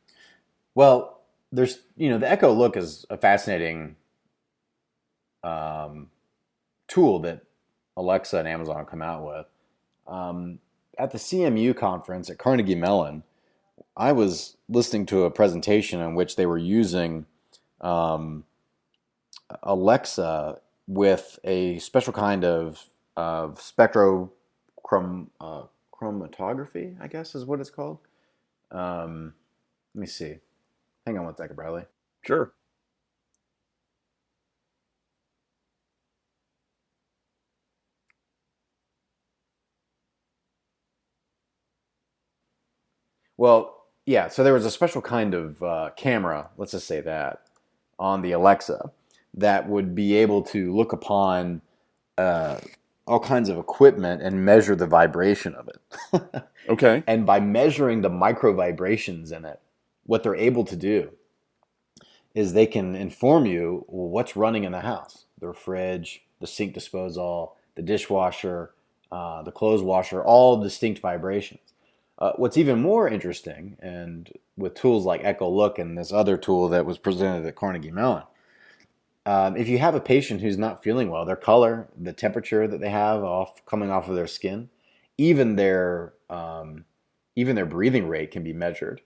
Well, 0.74 1.17
there's 1.52 1.80
you 1.96 2.10
know 2.10 2.18
the 2.18 2.30
Echo 2.30 2.52
Look 2.54 2.78
is 2.78 3.06
a 3.10 3.18
fascinating 3.18 3.96
um, 5.44 6.10
tool 6.88 7.20
that 7.20 7.44
Alexa 7.96 8.38
and 8.38 8.48
Amazon 8.48 8.86
come 8.86 9.02
out 9.02 9.26
with. 9.26 9.46
Um, 10.08 10.60
at 10.98 11.12
the 11.12 11.18
CMU 11.18 11.76
conference 11.76 12.30
at 12.30 12.38
Carnegie 12.38 12.76
Mellon, 12.76 13.24
I 13.96 14.12
was 14.12 14.58
listening 14.70 15.06
to 15.08 15.24
a 15.24 15.32
presentation 15.32 16.02
in 16.02 16.16
which 16.16 16.36
they 16.36 16.46
were 16.46 16.58
using 16.58 17.26
um, 17.82 18.44
Alexa 19.64 20.60
with 20.88 21.40
a 21.44 21.80
special 21.80 22.14
kind 22.14 22.44
of 22.46 22.90
of 23.16 23.60
uh, 25.42 25.64
I 27.02 27.08
guess 27.08 27.36
is 27.36 27.46
what 27.46 27.60
it's 27.60 27.70
called. 27.70 28.00
Um, 28.72 29.34
let 29.94 30.02
me 30.02 30.08
see. 30.08 30.38
Hang 31.08 31.18
on 31.20 31.26
one 31.26 31.38
second, 31.38 31.56
Bradley. 31.56 31.86
Sure. 32.26 32.54
Well, 43.38 43.86
yeah. 44.06 44.30
So 44.30 44.44
there 44.44 44.54
was 44.54 44.66
a 44.66 44.72
special 44.72 45.02
kind 45.02 45.34
of 45.34 45.64
uh, 45.64 45.92
camera, 45.98 46.50
let's 46.58 46.74
just 46.74 46.88
say 46.88 47.02
that, 47.02 47.44
on 48.00 48.22
the 48.22 48.34
Alexa 48.34 48.92
that 49.36 49.70
would 49.70 49.96
be 49.96 50.16
able 50.16 50.44
to 50.44 50.76
look 50.76 50.94
upon 50.94 51.62
uh, 52.18 52.60
all 53.08 53.20
kinds 53.22 53.50
of 53.50 53.58
equipment 53.58 54.22
and 54.22 54.46
measure 54.46 54.76
the 54.76 54.88
vibration 54.88 55.56
of 55.56 55.70
it. 55.70 56.44
okay. 56.70 57.04
And 57.08 57.26
by 57.26 57.40
measuring 57.40 58.02
the 58.02 58.10
micro 58.10 58.54
vibrations 58.54 59.32
in 59.32 59.46
it, 59.46 59.62
what 60.08 60.24
they're 60.24 60.36
able 60.36 60.64
to 60.66 60.76
do 60.76 61.12
is 62.34 62.54
they 62.54 62.66
can 62.66 62.96
inform 62.96 63.46
you 63.46 63.84
what's 63.88 64.36
running 64.36 64.64
in 64.64 64.72
the 64.72 64.82
house 64.82 65.26
the 65.40 65.54
fridge, 65.54 66.24
the 66.42 66.48
sink 66.48 66.74
disposal, 66.74 67.56
the 67.76 67.82
dishwasher, 67.84 68.72
uh, 69.12 69.44
the 69.44 69.52
clothes 69.52 69.84
washer, 69.84 70.24
all 70.24 70.60
distinct 70.60 71.00
vibrations. 71.00 71.74
Uh, 72.18 72.32
what's 72.38 72.58
even 72.58 72.82
more 72.82 73.08
interesting, 73.08 73.78
and 73.80 74.32
with 74.58 74.74
tools 74.74 75.06
like 75.06 75.22
Echo 75.24 75.48
Look 75.48 75.78
and 75.78 75.96
this 75.96 76.12
other 76.12 76.36
tool 76.36 76.70
that 76.70 76.88
was 76.88 76.98
presented 76.98 77.46
at 77.46 77.56
Carnegie 77.56 77.92
Mellon, 77.92 78.24
um, 79.28 79.56
if 79.56 79.68
you 79.68 79.78
have 79.78 79.94
a 79.94 80.00
patient 80.00 80.42
who's 80.42 80.58
not 80.58 80.84
feeling 80.84 81.12
well, 81.12 81.26
their 81.26 81.36
color, 81.36 81.88
the 81.96 82.14
temperature 82.14 82.68
that 82.68 82.80
they 82.80 82.90
have 82.90 83.24
off 83.24 83.64
coming 83.68 83.92
off 83.92 84.10
of 84.10 84.16
their 84.16 84.26
skin, 84.26 84.70
even 85.20 85.56
their 85.56 86.14
um, 86.30 86.86
even 87.36 87.56
their 87.56 87.66
breathing 87.66 88.08
rate 88.08 88.32
can 88.32 88.44
be 88.44 88.54
measured 88.54 89.02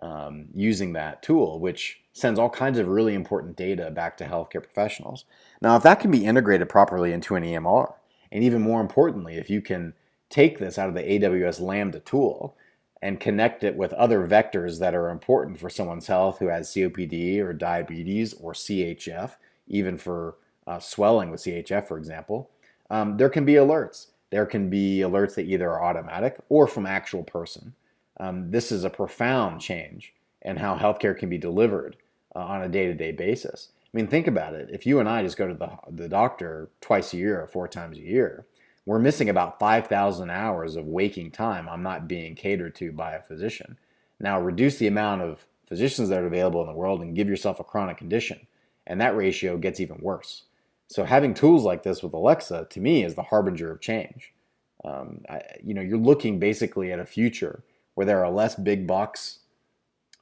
um, 0.00 0.46
using 0.54 0.92
that 0.94 1.22
tool, 1.22 1.60
which 1.60 2.00
sends 2.12 2.38
all 2.38 2.50
kinds 2.50 2.78
of 2.78 2.88
really 2.88 3.14
important 3.14 3.56
data 3.56 3.90
back 3.90 4.16
to 4.16 4.24
healthcare 4.24 4.62
professionals. 4.62 5.24
Now, 5.62 5.76
if 5.76 5.82
that 5.82 6.00
can 6.00 6.10
be 6.10 6.24
integrated 6.24 6.68
properly 6.68 7.12
into 7.12 7.36
an 7.36 7.44
EMR, 7.44 7.94
and 8.32 8.44
even 8.44 8.62
more 8.62 8.80
importantly, 8.80 9.36
if 9.36 9.50
you 9.50 9.60
can 9.60 9.94
take 10.28 10.58
this 10.58 10.78
out 10.78 10.88
of 10.88 10.94
the 10.94 11.02
AWS 11.02 11.60
Lambda 11.60 12.00
tool 12.00 12.56
and 13.02 13.20
connect 13.20 13.64
it 13.64 13.76
with 13.76 13.92
other 13.94 14.26
vectors 14.26 14.78
that 14.78 14.94
are 14.94 15.08
important 15.08 15.58
for 15.58 15.70
someone's 15.70 16.06
health 16.06 16.38
who 16.38 16.48
has 16.48 16.70
COPD 16.70 17.40
or 17.40 17.52
diabetes 17.52 18.34
or 18.34 18.52
CHF, 18.52 19.32
even 19.66 19.96
for 19.96 20.36
uh, 20.66 20.78
swelling 20.78 21.30
with 21.30 21.40
CHF, 21.40 21.88
for 21.88 21.98
example, 21.98 22.50
um, 22.90 23.16
there 23.16 23.30
can 23.30 23.44
be 23.44 23.54
alerts. 23.54 24.08
There 24.30 24.46
can 24.46 24.70
be 24.70 24.98
alerts 24.98 25.34
that 25.34 25.46
either 25.46 25.70
are 25.70 25.82
automatic 25.82 26.36
or 26.48 26.66
from 26.66 26.86
actual 26.86 27.24
person. 27.24 27.74
Um, 28.20 28.50
this 28.50 28.70
is 28.70 28.84
a 28.84 28.90
profound 28.90 29.62
change 29.62 30.12
in 30.42 30.58
how 30.58 30.76
healthcare 30.76 31.16
can 31.16 31.30
be 31.30 31.38
delivered 31.38 31.96
uh, 32.36 32.40
on 32.40 32.62
a 32.62 32.68
day-to-day 32.68 33.12
basis. 33.12 33.68
I 33.82 33.96
mean, 33.96 34.06
think 34.06 34.26
about 34.26 34.54
it. 34.54 34.68
If 34.70 34.86
you 34.86 35.00
and 35.00 35.08
I 35.08 35.22
just 35.22 35.38
go 35.38 35.48
to 35.48 35.54
the, 35.54 35.70
the 35.90 36.08
doctor 36.08 36.68
twice 36.82 37.14
a 37.14 37.16
year 37.16 37.40
or 37.40 37.46
four 37.46 37.66
times 37.66 37.96
a 37.96 38.02
year, 38.02 38.44
we're 38.84 38.98
missing 38.98 39.30
about 39.30 39.58
5,000 39.58 40.30
hours 40.30 40.76
of 40.76 40.84
waking 40.86 41.30
time 41.30 41.66
I'm 41.68 41.82
not 41.82 42.06
being 42.06 42.34
catered 42.34 42.74
to 42.76 42.92
by 42.92 43.14
a 43.14 43.22
physician. 43.22 43.78
Now, 44.20 44.38
reduce 44.38 44.76
the 44.76 44.86
amount 44.86 45.22
of 45.22 45.46
physicians 45.66 46.10
that 46.10 46.22
are 46.22 46.26
available 46.26 46.60
in 46.60 46.66
the 46.66 46.74
world 46.74 47.00
and 47.00 47.16
give 47.16 47.28
yourself 47.28 47.58
a 47.58 47.64
chronic 47.64 47.96
condition, 47.96 48.46
and 48.86 49.00
that 49.00 49.16
ratio 49.16 49.56
gets 49.56 49.80
even 49.80 49.98
worse. 50.00 50.42
So, 50.88 51.04
having 51.04 51.32
tools 51.32 51.64
like 51.64 51.84
this 51.84 52.02
with 52.02 52.12
Alexa, 52.12 52.66
to 52.68 52.80
me, 52.80 53.02
is 53.02 53.14
the 53.14 53.22
harbinger 53.22 53.70
of 53.70 53.80
change. 53.80 54.34
Um, 54.84 55.22
I, 55.28 55.40
you 55.64 55.72
know, 55.72 55.80
you're 55.80 55.96
looking 55.96 56.38
basically 56.38 56.92
at 56.92 56.98
a 56.98 57.06
future 57.06 57.62
where 58.00 58.06
there 58.06 58.24
are 58.24 58.30
less 58.30 58.54
big 58.54 58.86
box 58.86 59.40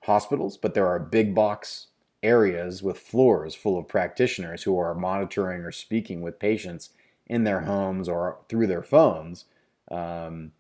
hospitals, 0.02 0.56
but 0.56 0.74
there 0.74 0.88
are 0.88 0.98
big 0.98 1.32
box 1.32 1.86
areas 2.24 2.82
with 2.82 2.98
floors 2.98 3.54
full 3.54 3.78
of 3.78 3.86
practitioners 3.86 4.64
who 4.64 4.76
are 4.76 4.96
monitoring 4.96 5.60
or 5.60 5.70
speaking 5.70 6.20
with 6.20 6.40
patients 6.40 6.90
in 7.28 7.44
their 7.44 7.60
homes 7.60 8.08
or 8.08 8.38
through 8.48 8.66
their 8.66 8.82
phones 8.82 9.44
um, 9.92 10.50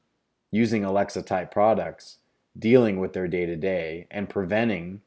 using 0.52 0.84
Alexa 0.84 1.22
type 1.22 1.50
products, 1.50 2.18
dealing 2.56 3.00
with 3.00 3.14
their 3.14 3.26
day 3.26 3.46
to 3.46 3.56
day 3.56 4.06
and 4.12 4.30
preventing 4.30 5.00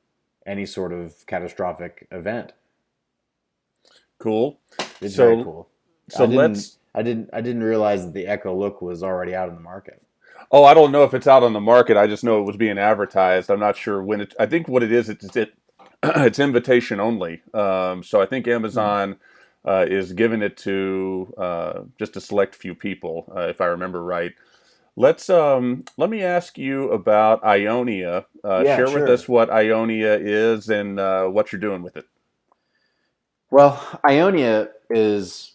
any 0.45 0.65
sort 0.65 0.91
of 0.91 1.25
catastrophic 1.27 2.09
event. 2.11 2.51
Cool. 4.19 4.59
It's 4.99 5.15
so, 5.15 5.27
very 5.27 5.43
cool. 5.45 5.69
So 6.09 6.25
I 6.25 6.27
let's. 6.27 6.77
I 6.93 7.03
didn't. 7.03 7.29
I 7.31 7.39
didn't 7.39 7.63
realize 7.63 8.03
that 8.03 8.13
the 8.13 8.27
Echo 8.27 8.53
Look 8.53 8.81
was 8.81 9.01
already 9.01 9.33
out 9.33 9.47
in 9.47 9.55
the 9.55 9.61
market. 9.61 10.03
Oh, 10.51 10.65
I 10.65 10.73
don't 10.73 10.91
know 10.93 11.03
if 11.05 11.13
it's 11.13 11.27
out 11.27 11.43
on 11.43 11.53
the 11.53 11.61
market. 11.61 11.97
I 11.97 12.07
just 12.07 12.23
know 12.25 12.39
it 12.41 12.45
was 12.45 12.57
being 12.57 12.79
advertised. 12.79 13.51
I'm 13.51 13.59
not 13.61 13.77
sure 13.77 14.03
when 14.03 14.21
it. 14.21 14.35
I 14.39 14.47
think 14.47 14.67
what 14.67 14.83
it 14.83 14.91
is, 14.91 15.09
it's 15.09 15.35
it, 15.37 15.53
it's 16.03 16.39
invitation 16.39 16.99
only. 16.99 17.43
Um, 17.53 18.03
so 18.03 18.21
I 18.21 18.27
think 18.27 18.47
Amazon 18.47 19.17
uh, 19.65 19.85
is 19.89 20.13
giving 20.13 20.41
it 20.41 20.57
to 20.59 21.33
uh, 21.37 21.81
just 21.99 22.17
a 22.17 22.21
select 22.21 22.55
few 22.55 22.75
people, 22.75 23.31
uh, 23.35 23.41
if 23.49 23.61
I 23.61 23.67
remember 23.67 24.03
right. 24.03 24.33
Let's 24.95 25.29
um, 25.29 25.85
let 25.97 26.09
me 26.09 26.23
ask 26.23 26.57
you 26.57 26.91
about 26.91 27.43
Ionia. 27.45 28.25
Uh, 28.43 28.63
Yeah, 28.63 28.75
share 28.75 28.85
sure. 28.85 29.01
with 29.01 29.09
us 29.09 29.27
what 29.27 29.49
Ionia 29.51 30.17
is 30.19 30.69
and 30.69 30.99
uh, 30.99 31.25
what 31.27 31.51
you're 31.51 31.61
doing 31.61 31.83
with 31.83 31.97
it. 31.97 32.05
Well, 33.51 34.01
Ionia 34.07 34.69
is 34.89 35.53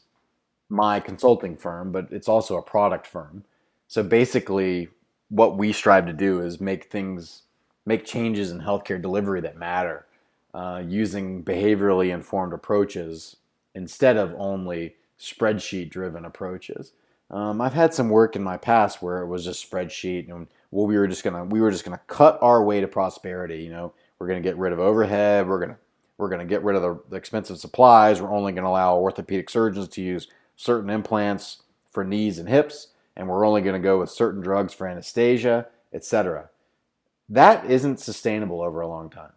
my 0.69 1.01
consulting 1.01 1.57
firm, 1.57 1.93
but 1.93 2.09
it's 2.13 2.29
also 2.29 2.57
a 2.59 2.63
product 2.63 3.07
firm. 3.07 3.45
So 3.89 4.03
basically, 4.03 4.89
what 5.29 5.57
we 5.57 5.73
strive 5.73 6.07
to 6.07 6.13
do 6.13 6.41
is 6.41 6.61
make 6.61 6.91
things, 6.91 7.43
make 7.85 8.05
changes 8.05 8.51
in 8.51 8.61
healthcare 8.61 9.01
delivery 9.01 9.41
that 9.43 9.57
matter 9.57 10.07
uh, 10.55 10.83
using 10.87 11.45
behaviorally 11.45 12.13
informed 12.13 12.53
approaches 12.53 13.37
instead 13.75 14.17
of 14.17 14.35
only 14.39 14.97
spreadsheet 15.21 15.91
driven 15.91 16.25
approaches. 16.25 16.93
Um, 17.31 17.61
I've 17.61 17.75
had 17.75 17.93
some 17.93 18.09
work 18.09 18.37
in 18.37 18.43
my 18.43 18.57
past 18.57 19.03
where 19.03 19.21
it 19.21 19.27
was 19.27 19.45
just 19.45 19.69
spreadsheet 19.69 20.31
and 20.31 20.47
well, 20.71 20.87
we 20.87 20.97
were 20.97 21.07
just 21.07 21.25
gonna 21.25 21.45
we 21.45 21.61
were 21.61 21.71
just 21.71 21.85
gonna 21.85 22.01
cut 22.07 22.39
our 22.41 22.63
way 22.63 22.81
to 22.81 22.89
prosperity. 22.89 23.63
You 23.63 23.71
know, 23.71 23.93
we're 24.19 24.29
gonna 24.29 24.41
get 24.41 24.57
rid 24.57 24.73
of 24.73 24.79
overhead. 24.79 25.47
We're 25.47 25.61
gonna 25.61 25.79
we're 26.19 26.29
gonna 26.29 26.45
get 26.45 26.63
rid 26.63 26.77
of 26.77 26.83
the, 26.83 27.01
the 27.11 27.17
expensive 27.17 27.59
supplies. 27.59 28.21
We're 28.21 28.33
only 28.33 28.53
gonna 28.53 28.69
allow 28.69 28.97
orthopedic 28.97 29.51
surgeons 29.51 29.89
to 29.89 30.03
use 30.03 30.29
certain 30.57 30.91
implants 30.91 31.63
for 31.91 32.05
knees 32.05 32.39
and 32.39 32.49
hips, 32.49 32.89
and 33.17 33.29
we're 33.29 33.47
only 33.47 33.63
gonna 33.63 33.79
go 33.79 33.99
with 33.99 34.11
certain 34.11 34.41
drugs 34.41 34.75
for 34.75 34.87
anesthesia, 34.87 35.67
etc. 35.93 36.51
That 37.29 37.65
isn't 37.71 38.01
sustainable 38.01 38.63
over 38.63 38.81
a 38.81 38.89
long 38.89 39.11
time, 39.11 39.33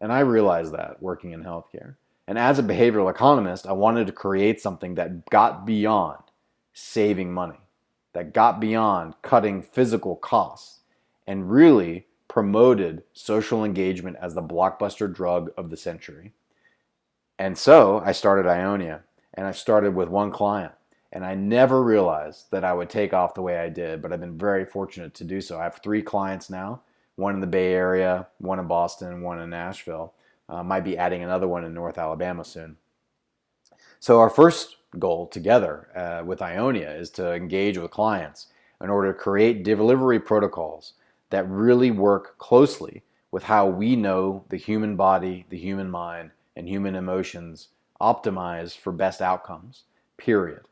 and 0.00 0.12
I 0.12 0.20
realized 0.20 0.72
that 0.74 1.02
working 1.02 1.32
in 1.32 1.42
healthcare. 1.42 1.96
And 2.26 2.38
as 2.38 2.58
a 2.58 2.62
behavioral 2.62 3.10
economist, 3.10 3.66
I 3.66 3.72
wanted 3.72 4.06
to 4.06 4.12
create 4.12 4.60
something 4.60 4.94
that 4.96 5.28
got 5.30 5.64
beyond 5.64 6.22
saving 6.74 7.32
money, 7.32 7.60
that 8.12 8.34
got 8.34 8.60
beyond 8.60 9.14
cutting 9.22 9.62
physical 9.62 10.16
costs, 10.16 10.80
and 11.26 11.50
really 11.50 12.06
promoted 12.28 13.02
social 13.14 13.64
engagement 13.64 14.16
as 14.20 14.34
the 14.34 14.42
blockbuster 14.42 15.12
drug 15.12 15.50
of 15.56 15.70
the 15.70 15.76
century. 15.76 16.32
And 17.38 17.56
so 17.56 18.02
I 18.04 18.12
started 18.12 18.46
Ionia, 18.46 19.02
and 19.34 19.46
I 19.46 19.52
started 19.52 19.94
with 19.94 20.08
one 20.08 20.30
client. 20.30 20.72
And 21.12 21.24
I 21.24 21.34
never 21.34 21.82
realized 21.82 22.50
that 22.50 22.64
I 22.64 22.74
would 22.74 22.90
take 22.90 23.14
off 23.14 23.34
the 23.34 23.42
way 23.42 23.58
I 23.58 23.68
did, 23.68 24.02
but 24.02 24.12
I've 24.12 24.20
been 24.20 24.36
very 24.36 24.64
fortunate 24.64 25.14
to 25.14 25.24
do 25.24 25.40
so. 25.40 25.58
I 25.58 25.64
have 25.64 25.80
three 25.82 26.02
clients 26.02 26.50
now 26.50 26.82
one 27.16 27.34
in 27.34 27.40
the 27.40 27.46
Bay 27.48 27.72
Area, 27.72 28.28
one 28.38 28.60
in 28.60 28.68
Boston, 28.68 29.08
and 29.08 29.22
one 29.22 29.40
in 29.40 29.50
Nashville. 29.50 30.14
Uh, 30.48 30.62
might 30.62 30.84
be 30.84 30.96
adding 30.96 31.22
another 31.24 31.48
one 31.48 31.64
in 31.64 31.74
North 31.74 31.98
Alabama 31.98 32.44
soon. 32.44 32.76
So, 33.98 34.20
our 34.20 34.30
first 34.30 34.76
goal 34.98 35.26
together 35.26 35.88
uh, 35.94 36.24
with 36.24 36.40
Ionia 36.40 36.90
is 36.94 37.10
to 37.10 37.34
engage 37.34 37.76
with 37.76 37.90
clients 37.90 38.46
in 38.80 38.88
order 38.88 39.12
to 39.12 39.18
create 39.18 39.64
delivery 39.64 40.20
protocols 40.20 40.94
that 41.30 41.48
really 41.48 41.90
work 41.90 42.38
closely 42.38 43.02
with 43.30 43.42
how 43.42 43.66
we 43.66 43.96
know 43.96 44.44
the 44.48 44.56
human 44.56 44.96
body, 44.96 45.44
the 45.50 45.58
human 45.58 45.90
mind, 45.90 46.30
and 46.56 46.68
human 46.68 46.94
emotions 46.94 47.68
optimize 48.00 48.76
for 48.76 48.92
best 48.92 49.20
outcomes, 49.20 49.82
period. 50.16 50.62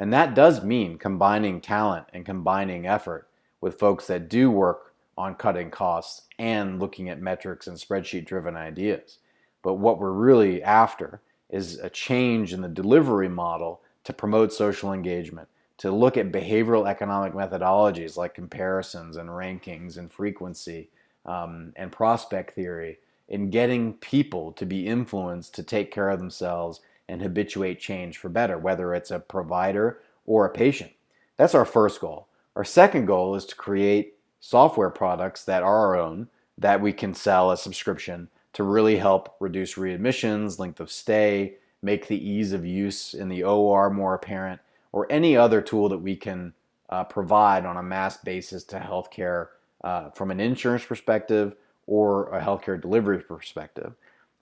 And 0.00 0.14
that 0.14 0.34
does 0.34 0.64
mean 0.64 0.96
combining 0.96 1.60
talent 1.60 2.06
and 2.14 2.24
combining 2.24 2.86
effort 2.86 3.28
with 3.60 3.78
folks 3.78 4.06
that 4.06 4.30
do 4.30 4.50
work 4.50 4.94
on 5.18 5.34
cutting 5.34 5.70
costs 5.70 6.22
and 6.38 6.80
looking 6.80 7.10
at 7.10 7.20
metrics 7.20 7.66
and 7.66 7.76
spreadsheet 7.76 8.24
driven 8.24 8.56
ideas. 8.56 9.18
But 9.62 9.74
what 9.74 9.98
we're 9.98 10.12
really 10.12 10.62
after 10.62 11.20
is 11.50 11.78
a 11.80 11.90
change 11.90 12.54
in 12.54 12.62
the 12.62 12.68
delivery 12.68 13.28
model 13.28 13.82
to 14.04 14.14
promote 14.14 14.54
social 14.54 14.94
engagement, 14.94 15.50
to 15.76 15.90
look 15.90 16.16
at 16.16 16.32
behavioral 16.32 16.88
economic 16.88 17.34
methodologies 17.34 18.16
like 18.16 18.32
comparisons 18.32 19.18
and 19.18 19.28
rankings 19.28 19.98
and 19.98 20.10
frequency 20.10 20.88
um, 21.26 21.74
and 21.76 21.92
prospect 21.92 22.54
theory 22.54 22.96
in 23.28 23.50
getting 23.50 23.92
people 23.98 24.52
to 24.52 24.64
be 24.64 24.86
influenced 24.86 25.54
to 25.56 25.62
take 25.62 25.92
care 25.92 26.08
of 26.08 26.20
themselves 26.20 26.80
and 27.10 27.20
habituate 27.20 27.80
change 27.80 28.16
for 28.16 28.28
better, 28.28 28.56
whether 28.56 28.94
it's 28.94 29.10
a 29.10 29.18
provider 29.18 30.00
or 30.26 30.46
a 30.46 30.50
patient. 30.50 30.92
That's 31.36 31.54
our 31.54 31.64
first 31.64 32.00
goal. 32.00 32.28
Our 32.56 32.64
second 32.64 33.06
goal 33.06 33.34
is 33.34 33.44
to 33.46 33.54
create 33.54 34.14
software 34.38 34.90
products 34.90 35.44
that 35.44 35.62
are 35.62 35.76
our 35.76 35.96
own 35.96 36.28
that 36.56 36.80
we 36.80 36.92
can 36.92 37.14
sell 37.14 37.50
as 37.50 37.60
subscription 37.60 38.28
to 38.52 38.62
really 38.62 38.96
help 38.96 39.34
reduce 39.40 39.74
readmissions, 39.74 40.58
length 40.58 40.80
of 40.80 40.90
stay, 40.90 41.56
make 41.82 42.06
the 42.06 42.28
ease 42.28 42.52
of 42.52 42.66
use 42.66 43.14
in 43.14 43.28
the 43.28 43.42
OR 43.42 43.90
more 43.90 44.14
apparent, 44.14 44.60
or 44.92 45.10
any 45.10 45.36
other 45.36 45.60
tool 45.60 45.88
that 45.88 45.98
we 45.98 46.16
can 46.16 46.52
uh, 46.90 47.04
provide 47.04 47.64
on 47.64 47.76
a 47.76 47.82
mass 47.82 48.16
basis 48.18 48.64
to 48.64 48.78
healthcare 48.78 49.48
uh, 49.84 50.10
from 50.10 50.30
an 50.30 50.40
insurance 50.40 50.84
perspective 50.84 51.54
or 51.86 52.28
a 52.30 52.40
healthcare 52.40 52.80
delivery 52.80 53.20
perspective. 53.20 53.94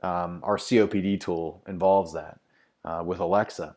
Um, 0.03 0.41
our 0.43 0.57
COPD 0.57 1.21
tool 1.21 1.63
involves 1.67 2.13
that 2.15 2.41
uh, 2.89 3.03
with 3.05 3.21
Alexa. 3.21 3.77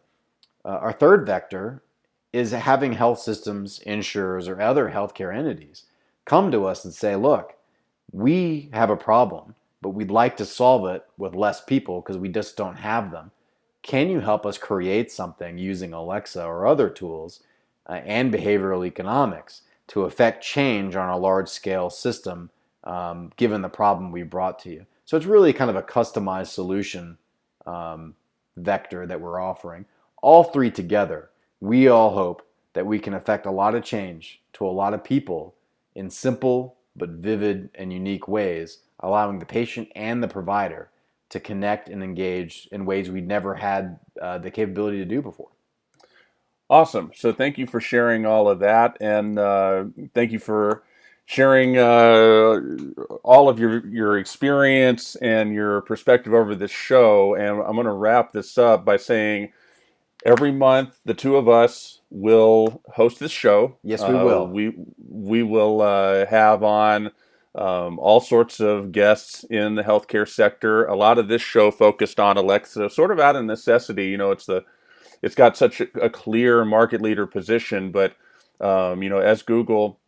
Uh, 0.64 0.68
our 0.68 0.94
third 0.94 1.26
vector 1.26 1.84
is 2.32 2.52
having 2.52 2.94
health 2.94 3.20
systems, 3.20 3.80
insurers, 3.80 4.48
or 4.48 4.62
other 4.62 4.90
healthcare 4.90 5.36
entities 5.36 5.84
come 6.24 6.52
to 6.52 6.66
us 6.66 6.86
and 6.86 6.94
say, 6.94 7.16
look, 7.16 7.56
we 8.14 8.70
have 8.72 8.90
a 8.90 8.96
problem, 8.96 9.54
but 9.82 9.90
we'd 9.90 10.12
like 10.12 10.38
to 10.38 10.46
solve 10.46 10.88
it 10.88 11.04
with 11.18 11.36
less 11.36 11.62
people 11.62 12.00
because 12.00 12.18
we 12.18 12.30
just 12.30 12.56
don't 12.56 12.78
have 12.78 13.12
them. 13.12 13.32
Can 13.82 14.10
you 14.10 14.22
help 14.22 14.46
us 14.46 14.58
create 14.58 15.12
something 15.12 15.58
using 15.58 15.92
Alexa 15.92 16.46
or 16.46 16.66
other 16.66 16.90
tools 16.90 17.42
uh, 17.88 17.94
and 18.06 18.34
behavioral 18.34 18.86
economics 18.86 19.64
to 19.88 20.04
affect 20.04 20.44
change 20.44 20.96
on 20.96 21.10
a 21.10 21.18
large 21.18 21.50
scale 21.50 21.90
system 21.90 22.50
um, 22.86 23.32
given 23.36 23.62
the 23.62 23.70
problem 23.70 24.12
we 24.12 24.24
brought 24.24 24.60
to 24.60 24.70
you? 24.70 24.86
So 25.04 25.18
it's 25.18 25.26
really 25.26 25.52
kind 25.52 25.70
of 25.70 25.76
a 25.76 25.82
customized 25.82 26.48
solution 26.48 27.18
um, 27.66 28.16
vector 28.64 29.06
that 29.06 29.22
we're 29.22 29.40
offering. 29.40 29.86
All 30.22 30.44
three 30.44 30.72
together, 30.72 31.30
we 31.60 31.88
all 31.88 32.12
hope 32.14 32.48
that 32.74 32.86
we 32.86 33.00
can 33.00 33.14
affect 33.14 33.46
a 33.46 33.52
lot 33.52 33.76
of 33.76 33.84
change 33.84 34.42
to 34.54 34.66
a 34.66 34.70
lot 34.70 34.94
of 34.94 35.04
people 35.04 35.56
in 35.96 36.10
simple 36.10 36.78
but 36.96 37.10
vivid 37.10 37.70
and 37.76 37.92
unique 37.92 38.28
ways, 38.28 38.80
allowing 39.00 39.40
the 39.40 39.46
patient 39.46 39.90
and 39.96 40.22
the 40.22 40.28
provider 40.28 40.90
to 41.30 41.40
connect 41.40 41.88
and 41.90 42.04
engage 42.04 42.68
in 42.72 42.86
ways 42.86 43.10
we'd 43.10 43.28
never 43.28 43.56
had 43.56 43.98
uh, 44.22 44.38
the 44.38 44.52
capability 44.52 44.98
to 44.98 45.06
do 45.06 45.22
before. 45.22 45.50
Awesome. 46.70 47.12
So 47.16 47.34
thank 47.34 47.58
you 47.58 47.66
for 47.66 47.80
sharing 47.82 48.26
all 48.26 48.50
of 48.50 48.60
that, 48.60 48.98
and 49.02 49.40
uh, 49.40 49.86
thank 50.14 50.32
you 50.32 50.40
for 50.40 50.84
sharing 51.26 51.78
uh, 51.78 52.60
all 53.24 53.50
of 53.50 53.60
your 53.60 53.86
your 53.88 54.18
experience 54.18 55.16
and 55.16 55.54
your 55.54 55.82
perspective 55.82 56.34
over 56.34 56.56
this 56.56 56.72
show. 56.72 57.36
And 57.36 57.62
I'm 57.62 57.76
going 57.76 57.86
to 57.86 57.92
wrap 57.92 58.34
this 58.34 58.58
up 58.58 58.84
by 58.86 58.98
saying, 58.98 59.54
every 60.26 60.52
month 60.52 61.00
the 61.06 61.14
two 61.14 61.36
of 61.38 61.48
us 61.48 62.02
will 62.10 62.82
host 62.94 63.20
this 63.20 63.32
show. 63.32 63.78
Yes, 63.84 64.02
we 64.02 64.16
uh, 64.16 64.24
will. 64.24 64.48
We 64.48 64.74
we 64.98 65.44
will 65.44 65.82
uh, 65.82 66.26
have 66.26 66.64
on. 66.64 67.12
Um, 67.54 68.00
all 68.00 68.22
sorts 68.22 68.62
of 68.62 68.94
guests 68.94 69.44
in 69.44 69.76
the 69.76 69.84
healthcare 69.84 70.26
sector. 70.26 70.86
A 70.86 70.96
lot 70.96 71.18
of 71.18 71.28
this 71.28 71.42
show 71.42 71.70
focused 71.70 72.18
on 72.18 72.38
Alexa, 72.38 72.90
sort 72.90 73.12
of 73.12 73.20
out 73.20 73.36
of 73.36 73.44
necessity. 73.44 74.06
You 74.06 74.16
know, 74.16 74.32
it's 74.32 74.46
the 74.46 74.64
it's 75.22 75.36
got 75.36 75.58
such 75.58 75.82
a, 75.82 75.88
a 76.02 76.10
clear 76.10 76.64
market 76.64 77.02
leader 77.02 77.28
position, 77.28 77.92
but 77.92 78.16
um, 78.62 79.04
you 79.04 79.10
know, 79.10 79.20
as 79.20 79.42
Google 79.42 80.00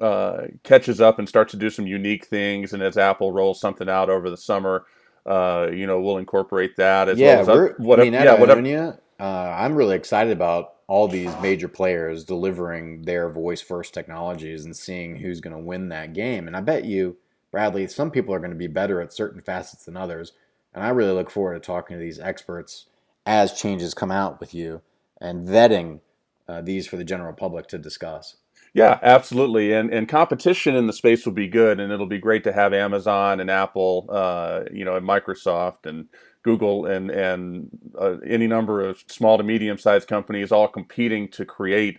uh, 0.00 0.42
catches 0.62 1.00
up 1.00 1.18
and 1.18 1.28
starts 1.28 1.52
to 1.52 1.56
do 1.56 1.70
some 1.70 1.86
unique 1.86 2.26
things, 2.26 2.72
and 2.72 2.82
as 2.82 2.96
Apple 2.96 3.32
rolls 3.32 3.60
something 3.60 3.88
out 3.88 4.10
over 4.10 4.30
the 4.30 4.36
summer, 4.36 4.86
uh, 5.26 5.68
you 5.72 5.86
know, 5.86 6.00
we'll 6.00 6.18
incorporate 6.18 6.76
that 6.76 7.08
as 7.08 7.18
yeah, 7.18 7.42
well 7.42 7.50
as. 7.50 7.72
I 8.00 8.04
mean, 8.04 8.12
yeah, 8.12 8.34
whatever. 8.34 8.98
Uh, 9.20 9.56
I'm 9.58 9.74
really 9.74 9.96
excited 9.96 10.32
about 10.32 10.74
all 10.86 11.06
these 11.06 11.30
major 11.42 11.68
players 11.68 12.24
delivering 12.24 13.02
their 13.02 13.28
voice 13.28 13.60
first 13.60 13.92
technologies 13.92 14.64
and 14.64 14.74
seeing 14.74 15.16
who's 15.16 15.40
going 15.40 15.54
to 15.54 15.62
win 15.62 15.90
that 15.90 16.14
game. 16.14 16.46
And 16.46 16.56
I 16.56 16.60
bet 16.60 16.84
you, 16.84 17.18
Bradley, 17.50 17.86
some 17.88 18.10
people 18.10 18.34
are 18.34 18.38
going 18.38 18.52
to 18.52 18.56
be 18.56 18.68
better 18.68 19.00
at 19.00 19.12
certain 19.12 19.42
facets 19.42 19.84
than 19.84 19.96
others. 19.96 20.32
And 20.72 20.82
I 20.82 20.88
really 20.90 21.12
look 21.12 21.30
forward 21.30 21.54
to 21.54 21.60
talking 21.60 21.96
to 21.96 22.00
these 22.00 22.18
experts 22.18 22.86
as 23.26 23.52
changes 23.52 23.92
come 23.92 24.10
out 24.10 24.40
with 24.40 24.54
you 24.54 24.80
and 25.20 25.46
vetting 25.46 26.00
uh, 26.48 26.62
these 26.62 26.86
for 26.86 26.96
the 26.96 27.04
general 27.04 27.34
public 27.34 27.66
to 27.68 27.78
discuss. 27.78 28.36
Yeah, 28.78 28.98
absolutely. 29.02 29.72
And 29.72 29.92
and 29.92 30.08
competition 30.08 30.76
in 30.76 30.86
the 30.86 30.92
space 30.92 31.26
will 31.26 31.32
be 31.32 31.48
good, 31.48 31.80
and 31.80 31.92
it'll 31.92 32.06
be 32.06 32.18
great 32.18 32.44
to 32.44 32.52
have 32.52 32.72
Amazon 32.72 33.40
and 33.40 33.50
Apple, 33.50 34.06
uh, 34.08 34.62
you 34.72 34.84
know, 34.84 34.96
and 34.96 35.06
Microsoft 35.06 35.84
and 35.84 36.06
Google 36.44 36.86
and 36.86 37.10
and 37.10 37.68
uh, 38.00 38.18
any 38.24 38.46
number 38.46 38.80
of 38.80 39.02
small 39.08 39.36
to 39.36 39.42
medium 39.42 39.78
sized 39.78 40.08
companies 40.08 40.52
all 40.52 40.68
competing 40.68 41.28
to 41.28 41.44
create 41.44 41.98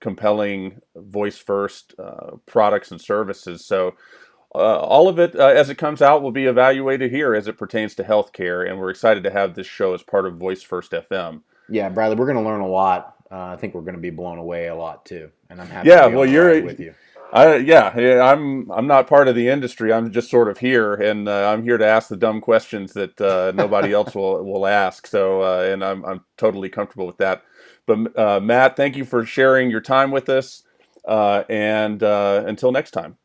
compelling 0.00 0.80
voice 0.96 1.38
first 1.38 1.94
uh, 1.98 2.32
products 2.46 2.90
and 2.90 3.00
services. 3.00 3.64
So 3.64 3.94
uh, 4.54 4.78
all 4.78 5.08
of 5.08 5.18
it, 5.18 5.34
uh, 5.34 5.46
as 5.46 5.68
it 5.68 5.76
comes 5.76 6.00
out, 6.00 6.22
will 6.22 6.32
be 6.32 6.46
evaluated 6.46 7.10
here 7.10 7.34
as 7.34 7.48
it 7.48 7.58
pertains 7.58 7.94
to 7.96 8.04
healthcare, 8.04 8.68
and 8.68 8.78
we're 8.78 8.90
excited 8.90 9.24
to 9.24 9.30
have 9.30 9.54
this 9.54 9.66
show 9.66 9.94
as 9.94 10.02
part 10.02 10.26
of 10.26 10.36
Voice 10.36 10.62
First 10.62 10.92
FM. 10.92 11.42
Yeah, 11.68 11.88
Bradley, 11.88 12.16
we're 12.16 12.26
going 12.26 12.42
to 12.42 12.48
learn 12.48 12.60
a 12.60 12.68
lot. 12.68 13.13
Uh, 13.34 13.52
I 13.52 13.56
think 13.56 13.74
we're 13.74 13.80
going 13.80 13.96
to 13.96 14.00
be 14.00 14.10
blown 14.10 14.38
away 14.38 14.68
a 14.68 14.76
lot 14.76 15.04
too, 15.04 15.28
and 15.50 15.60
I'm 15.60 15.66
happy. 15.66 15.88
Yeah, 15.88 16.06
well, 16.06 16.24
you're 16.24 16.62
with 16.62 16.78
you. 16.78 16.94
I, 17.32 17.56
yeah, 17.56 17.98
yeah, 17.98 18.22
I'm 18.22 18.70
I'm 18.70 18.86
not 18.86 19.08
part 19.08 19.26
of 19.26 19.34
the 19.34 19.48
industry. 19.48 19.92
I'm 19.92 20.12
just 20.12 20.30
sort 20.30 20.48
of 20.48 20.58
here, 20.58 20.94
and 20.94 21.28
uh, 21.28 21.50
I'm 21.50 21.64
here 21.64 21.76
to 21.76 21.84
ask 21.84 22.08
the 22.08 22.16
dumb 22.16 22.40
questions 22.40 22.92
that 22.92 23.20
uh, 23.20 23.50
nobody 23.52 23.92
else 23.92 24.14
will 24.14 24.44
will 24.50 24.68
ask. 24.68 25.08
So, 25.08 25.42
uh, 25.42 25.68
and 25.68 25.84
I'm 25.84 26.04
I'm 26.04 26.20
totally 26.36 26.68
comfortable 26.68 27.08
with 27.08 27.16
that. 27.16 27.42
But 27.86 28.42
Matt, 28.44 28.76
thank 28.76 28.96
you 28.96 29.04
for 29.04 29.26
sharing 29.26 29.68
your 29.68 29.80
time 29.80 30.12
with 30.12 30.28
us, 30.28 30.62
and 31.04 32.00
until 32.04 32.70
next 32.70 32.92
time. 32.92 33.16